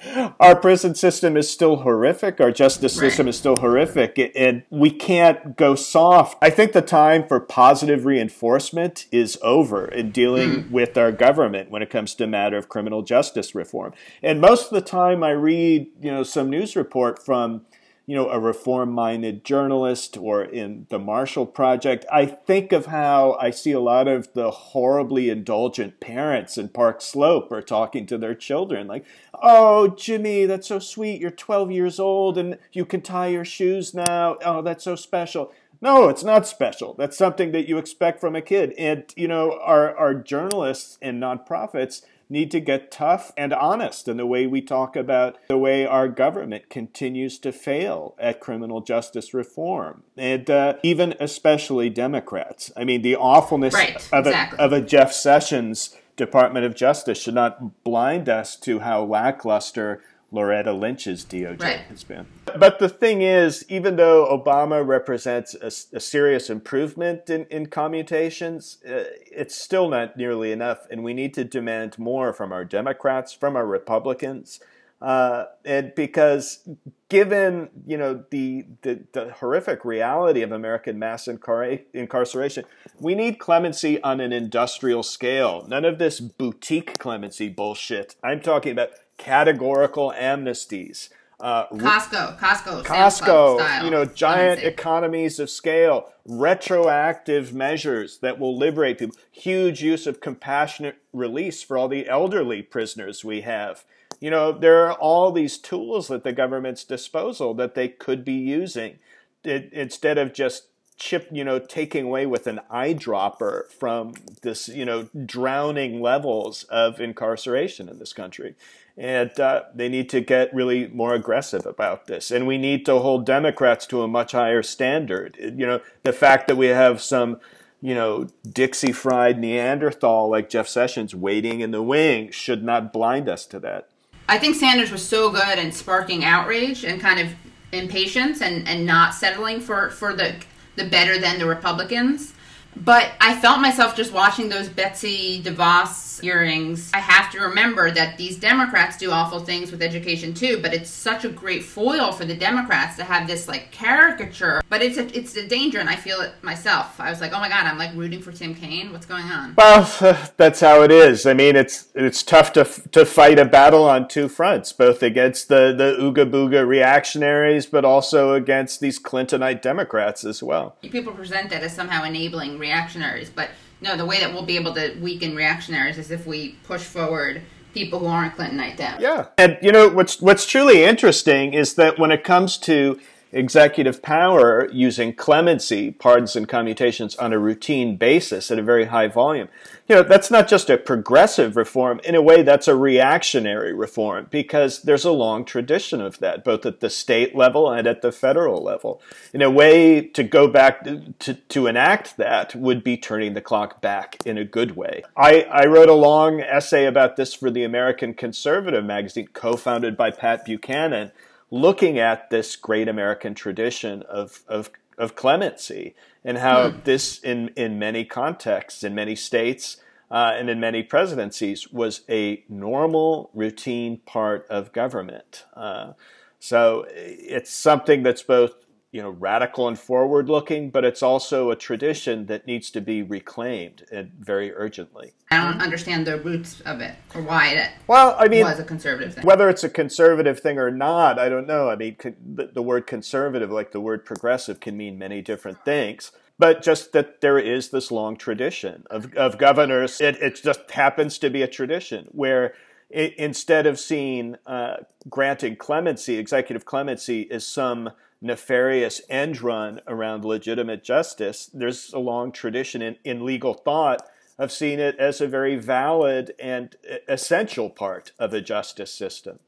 [0.39, 2.41] our prison system is still horrific.
[2.41, 3.07] Our justice right.
[3.07, 6.37] system is still horrific, and we can't go soft.
[6.41, 10.71] I think the time for positive reinforcement is over in dealing mm.
[10.71, 13.93] with our government when it comes to a matter of criminal justice reform.
[14.21, 17.61] And most of the time, I read you know some news report from
[18.05, 23.49] you know, a reform-minded journalist or in the Marshall Project, I think of how I
[23.49, 28.35] see a lot of the horribly indulgent parents in Park Slope are talking to their
[28.35, 29.05] children like,
[29.41, 31.21] "Oh, Jimmy, that's so sweet.
[31.21, 34.37] You're 12 years old and you can tie your shoes now.
[34.43, 35.51] Oh, that's so special."
[35.83, 36.93] No, it's not special.
[36.93, 38.73] That's something that you expect from a kid.
[38.77, 44.17] And, you know, our, our journalists and nonprofits need to get tough and honest in
[44.17, 49.33] the way we talk about the way our government continues to fail at criminal justice
[49.33, 50.03] reform.
[50.17, 52.71] And uh, even especially Democrats.
[52.75, 54.57] I mean, the awfulness right, of, exactly.
[54.59, 60.03] a, of a Jeff Sessions Department of Justice should not blind us to how lackluster
[60.33, 61.79] Loretta Lynch's DOJ right.
[61.81, 62.25] has been.
[62.57, 68.79] But the thing is, even though Obama represents a, a serious improvement in, in commutations,
[68.85, 73.31] uh, it's still not nearly enough, and we need to demand more from our Democrats,
[73.31, 74.59] from our Republicans.
[75.03, 76.67] Uh, and because
[77.09, 82.63] given you know the, the, the horrific reality of American mass incar- incarceration,
[82.99, 85.65] we need clemency on an industrial scale.
[85.67, 88.15] None of this boutique clemency bullshit.
[88.23, 91.09] I'm talking about categorical amnesties.
[91.39, 98.99] Uh, Costco, Costco, Costco, you know, giant economies of scale, retroactive measures that will liberate
[98.99, 103.83] people, huge use of compassionate release for all the elderly prisoners we have.
[104.21, 108.33] You know, there are all these tools at the government's disposal that they could be
[108.33, 108.99] using
[109.43, 114.85] it, instead of just chip, you know, taking away with an eyedropper from this, you
[114.85, 118.55] know, drowning levels of incarceration in this country.
[118.95, 122.29] And uh, they need to get really more aggressive about this.
[122.29, 125.35] And we need to hold Democrats to a much higher standard.
[125.39, 127.39] You know, the fact that we have some,
[127.81, 133.27] you know, Dixie fried Neanderthal like Jeff Sessions waiting in the wings should not blind
[133.27, 133.89] us to that.
[134.29, 137.29] I think Sanders was so good in sparking outrage and kind of
[137.71, 140.35] impatience and, and not settling for, for the
[140.75, 142.33] the better than the Republicans.
[142.75, 146.91] But I felt myself just watching those Betsy DeVos hearings.
[146.93, 150.89] I have to remember that these Democrats do awful things with education too, but it's
[150.89, 154.61] such a great foil for the Democrats to have this like caricature.
[154.69, 156.99] But it's a, it's a danger, and I feel it myself.
[156.99, 158.91] I was like, oh my god, I'm like rooting for Tim Kaine.
[158.91, 159.55] What's going on?
[159.57, 159.83] Well,
[160.37, 161.25] that's how it is.
[161.25, 165.47] I mean, it's it's tough to to fight a battle on two fronts, both against
[165.47, 170.75] the the ooga booga reactionaries, but also against these Clintonite Democrats as well.
[170.81, 173.49] People present that as somehow enabling reactionaries, but
[173.83, 177.41] no, the way that we'll be able to weaken reactionaries is if we push forward
[177.73, 179.01] people who aren't Clintonite down.
[179.01, 182.99] Yeah, and you know what's what's truly interesting is that when it comes to
[183.33, 189.07] executive power using clemency, pardons, and commutations on a routine basis at a very high
[189.07, 189.49] volume.
[189.87, 191.99] You know, that's not just a progressive reform.
[192.05, 196.65] In a way, that's a reactionary reform because there's a long tradition of that, both
[196.65, 199.01] at the state level and at the federal level.
[199.33, 200.85] In a way, to go back
[201.19, 205.03] to, to enact that would be turning the clock back in a good way.
[205.17, 209.97] I, I wrote a long essay about this for the American Conservative magazine, co founded
[209.97, 211.11] by Pat Buchanan
[211.53, 216.83] looking at this great American tradition of, of, of clemency and how mm.
[216.83, 219.77] this, in, in many contexts, in many states,
[220.11, 225.45] uh, and in many presidencies, was a normal, routine part of government.
[225.55, 225.93] Uh,
[226.39, 228.53] so it's something that's both
[228.93, 233.01] you know radical and forward looking, but it's also a tradition that needs to be
[233.01, 235.13] reclaimed and very urgently.
[235.31, 238.63] I don't understand the roots of it or why it Well, I mean, was a
[238.63, 239.25] conservative thing.
[239.25, 241.71] whether it's a conservative thing or not, I don't know.
[241.71, 246.11] I mean, the, word conservative, like the word progressive, can mean many different things.
[246.37, 251.17] But just that there is this long tradition of, of governors, it, it just happens
[251.19, 252.53] to be a tradition where
[252.95, 254.77] i instead of seeing uh,
[255.09, 257.89] granting clemency, executive clemency, is some
[258.23, 264.01] nefarious end run around legitimate justice, there's a long tradition in, in legal thought
[264.39, 266.75] of seeing it as a very valid and
[267.07, 269.39] essential part of a justice system.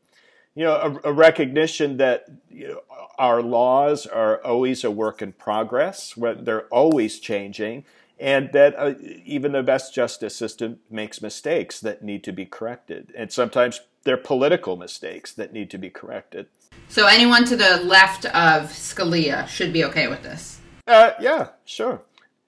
[0.53, 2.81] You know, a, a recognition that you know,
[3.17, 7.85] our laws are always a work in progress, they're always changing,
[8.19, 8.93] and that uh,
[9.25, 13.11] even the best justice system makes mistakes that need to be corrected.
[13.17, 16.47] And sometimes they're political mistakes that need to be corrected.
[16.87, 20.61] So anyone to the left of Scalia should be okay with this.
[20.87, 22.01] Uh, yeah, sure.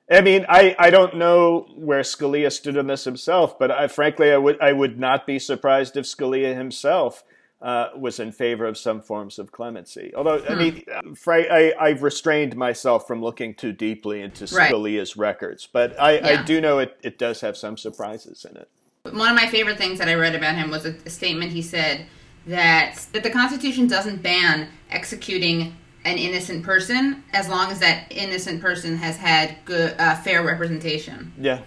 [0.09, 4.31] I mean, I, I don't know where Scalia stood on this himself, but I, frankly,
[4.31, 7.23] I would I would not be surprised if Scalia himself
[7.61, 10.13] uh, was in favor of some forms of clemency.
[10.15, 10.83] Although, I mean,
[11.27, 14.71] I, I've restrained myself from looking too deeply into Right.
[14.71, 18.69] Scalia's records, but I, I do know it, it does have some surprises in it.
[19.13, 21.61] One of my favorite things that I read about him was a, a statement he
[21.61, 22.05] said
[22.45, 28.61] that that the Constitution doesn't ban executing an innocent person as long as that innocent
[28.61, 31.33] person has had good uh, fair representation.
[31.39, 31.61] Yeah,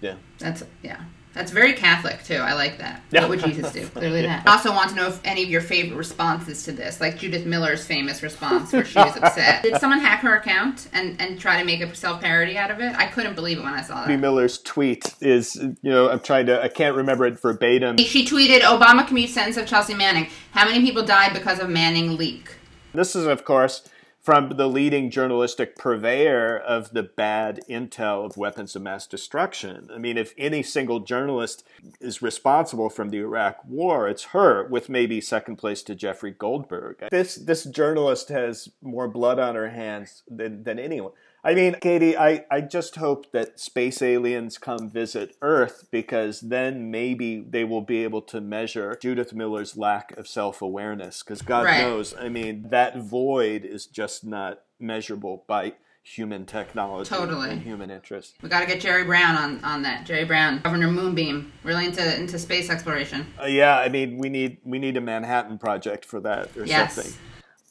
[0.00, 0.14] yeah.
[0.38, 1.02] That's yeah.
[1.34, 2.36] That's very Catholic too.
[2.36, 3.02] I like that.
[3.10, 3.22] Yeah.
[3.22, 3.86] What would Jesus do?
[3.94, 4.46] Clearly that.
[4.46, 7.44] I also want to know if any of your favorite responses to this, like Judith
[7.44, 9.62] Miller's famous response where she was upset.
[9.64, 12.80] Did someone hack her account and, and try to make a self parody out of
[12.80, 12.96] it?
[12.96, 14.12] I couldn't believe it when I saw B.
[14.12, 14.20] that.
[14.20, 17.96] Miller's tweet is, you know, I'm trying to, I can't remember it verbatim.
[17.98, 20.28] She tweeted, "Obama commute sentence of Chelsea Manning.
[20.52, 22.54] How many people died because of Manning leak?"
[22.92, 23.82] This is, of course,
[24.24, 29.90] from the leading journalistic purveyor of the bad intel of weapons of mass destruction.
[29.94, 31.62] I mean, if any single journalist
[32.00, 37.04] is responsible from the Iraq War, it's her, with maybe second place to Jeffrey Goldberg.
[37.10, 41.12] This this journalist has more blood on her hands than, than anyone.
[41.46, 46.90] I mean, Katie, I, I just hope that space aliens come visit Earth because then
[46.90, 51.22] maybe they will be able to measure Judith Miller's lack of self awareness.
[51.22, 51.78] Because God Right.
[51.80, 57.50] knows, I mean, that void is just not measurable by human technology Totally.
[57.50, 58.36] and human interest.
[58.42, 60.04] We got to get Jerry Brown on, on that.
[60.06, 63.26] Jerry Brown, Governor Moonbeam, really into into space exploration.
[63.40, 66.94] Uh, yeah, I mean, we need we need a Manhattan project for that or Yes.
[66.94, 67.12] something.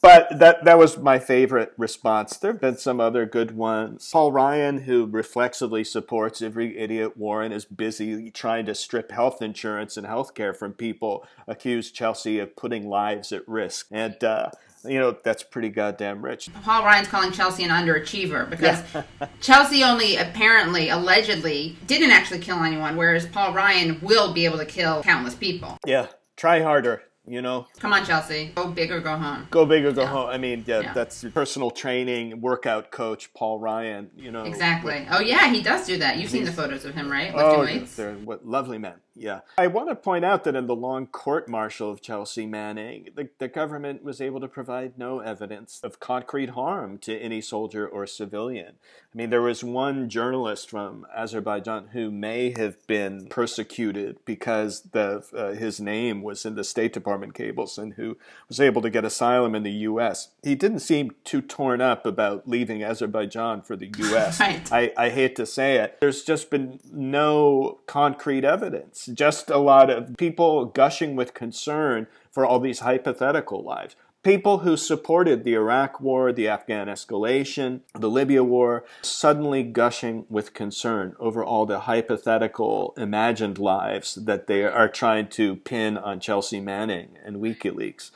[0.04, 2.36] But that that was my favorite response.
[2.36, 4.10] There have been some other good ones.
[4.12, 9.96] Paul Ryan, who reflexively supports every idiot Warren, is busy trying to strip health insurance
[9.96, 13.86] and health care from people, accused Chelsea of putting lives at risk.
[13.90, 14.50] And uh,
[14.84, 16.50] you know, that's pretty goddamn rich.
[16.64, 18.82] Paul Ryan's calling Chelsea an underachiever because
[19.40, 24.66] Chelsea only apparently, allegedly, didn't actually kill anyone, whereas Paul Ryan will be able to
[24.66, 25.78] kill countless people.
[25.86, 27.66] Yeah, try harder, you know.
[27.80, 28.52] Come on, Chelsea.
[28.54, 29.46] Go big or go home.
[29.50, 30.28] Go big or go home.
[30.28, 30.92] I mean, yeah, Yeah.
[30.92, 34.44] that's your personal training, workout coach, Paul Ryan, you know.
[34.44, 35.06] Exactly.
[35.10, 36.18] Oh, yeah, he does do that.
[36.18, 37.34] You've seen the photos of him, right?
[37.34, 37.96] Lifting Oh, weights.
[37.96, 38.94] they're what lovely men.
[39.16, 39.40] Yeah.
[39.56, 43.28] I want to point out that in the long court martial of Chelsea Manning, the,
[43.38, 48.08] the government was able to provide no evidence of concrete harm to any soldier or
[48.08, 48.72] civilian.
[49.14, 55.24] I mean, there was one journalist from Azerbaijan who may have been persecuted because the
[55.32, 58.16] uh, his name was in the State Department cables and who
[58.48, 60.28] was able to get asylum in the U.S.
[60.42, 64.40] He didn't seem too torn up about leaving Azerbaijan for the U.S.
[64.40, 64.72] Right.
[64.72, 65.98] I, I hate to say it.
[66.00, 72.44] There's just been no concrete evidence, just a lot of people gushing with concern for
[72.44, 73.94] all these hypothetical lives.
[74.24, 80.54] People who supported the Iraq War, the Afghan escalation, the Libya War, suddenly gushing with
[80.54, 86.58] concern over all the hypothetical imagined lives that they are trying to pin on Chelsea
[86.58, 88.12] Manning and WikiLeaks.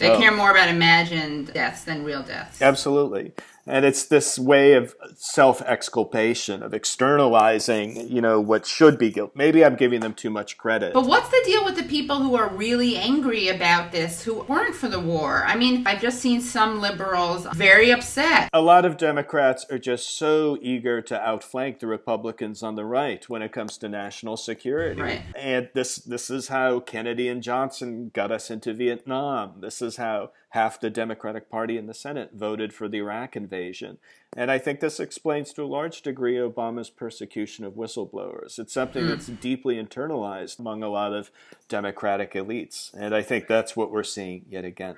[0.00, 2.60] They So- care more about imagined deaths than real deaths.
[2.60, 3.30] Absolutely.
[3.66, 9.32] And it's this way of self exculpation, of externalizing, you know, what should be guilt.
[9.34, 10.94] Maybe I'm giving them too much credit.
[10.94, 14.74] But what's the deal with the people who are really angry about this who weren't
[14.74, 15.44] for the war?
[15.46, 18.50] I mean, I've just seen some liberals very upset.
[18.52, 23.28] A lot of Democrats are just so eager to outflank the Republicans on the right
[23.28, 25.00] when it comes to national security.
[25.00, 25.22] Right.
[25.36, 29.60] And this this is how Kennedy and Johnson got us into Vietnam.
[29.60, 33.96] This is how half the Democratic Party in the Senate voted for the Iraq invasion.
[34.36, 38.58] And I think this explains to a large degree Obama's persecution of whistleblowers.
[38.58, 39.36] It's something that's hmm.
[39.36, 41.30] deeply internalized among a lot of
[41.68, 42.92] Democratic elites.
[42.92, 44.96] And I think that's what we're seeing yet again.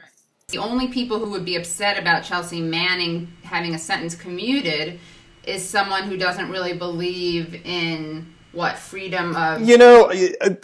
[0.48, 4.98] The only people who would be upset about Chelsea Manning having a sentence commuted
[5.44, 10.10] is someone who doesn't really believe in what freedom of You know,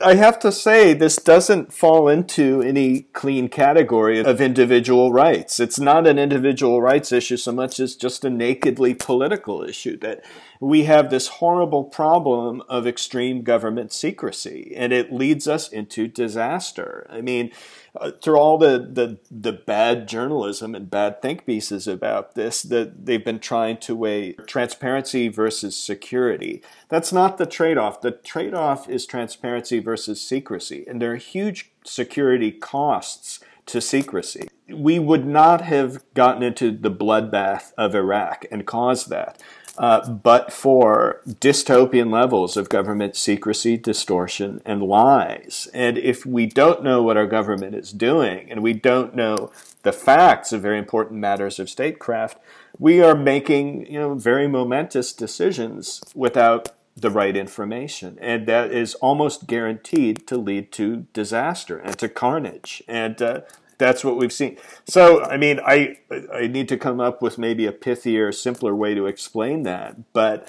[0.04, 5.58] I- have to say, this doesn't fall into any clean category of individual rights.
[5.58, 10.22] It's not an individual rights issue so much as just a nakedly political issue that
[10.60, 17.06] we have this horrible problem of extreme government secrecy, and it leads us into disaster.
[17.10, 17.50] I mean,
[17.98, 23.06] uh, through all the, the the bad journalism and bad think pieces about this, that
[23.06, 26.62] they've been trying to weigh transparency versus security.
[26.90, 28.02] That's not the trade-off.
[28.02, 34.48] The trade-off is transparency versus secrecy, and there are huge security costs to secrecy.
[34.68, 39.40] We would not have gotten into the bloodbath of Iraq and caused that.
[39.80, 45.68] Uh, but for dystopian levels of government secrecy, distortion, and lies.
[45.72, 49.50] And if we don't know what our government is doing, and we don't know
[49.82, 52.36] the facts of very important matters of statecraft,
[52.78, 58.94] we are making you know very momentous decisions without the right information, and that is
[58.96, 62.82] almost guaranteed to lead to disaster and to carnage.
[62.86, 63.40] And uh,
[63.80, 64.56] that's what we've seen.
[64.86, 65.98] So, I mean, I
[66.32, 70.12] I need to come up with maybe a pithier, simpler way to explain that.
[70.12, 70.48] But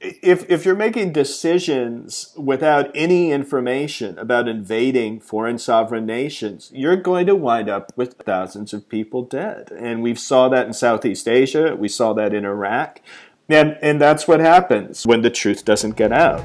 [0.00, 7.26] if if you're making decisions without any information about invading foreign sovereign nations, you're going
[7.26, 9.70] to wind up with thousands of people dead.
[9.72, 11.76] And we saw that in Southeast Asia.
[11.76, 13.00] We saw that in Iraq.
[13.48, 16.44] And and that's what happens when the truth doesn't get out.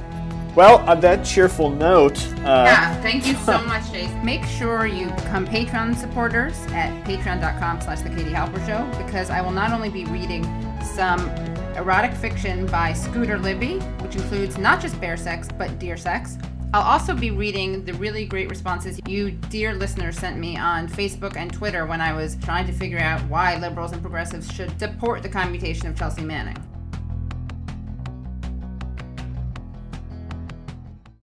[0.55, 4.11] Well, on that cheerful note, uh, Yeah, thank you so much, Chase.
[4.23, 9.41] Make sure you become Patreon supporters at patreon.com slash the Katie Halper Show because I
[9.41, 10.43] will not only be reading
[10.83, 11.27] some
[11.75, 16.37] erotic fiction by Scooter Libby, which includes not just bear sex, but deer sex.
[16.71, 21.35] I'll also be reading the really great responses you, dear listeners, sent me on Facebook
[21.35, 25.23] and Twitter when I was trying to figure out why liberals and progressives should support
[25.23, 26.57] the commutation of Chelsea Manning.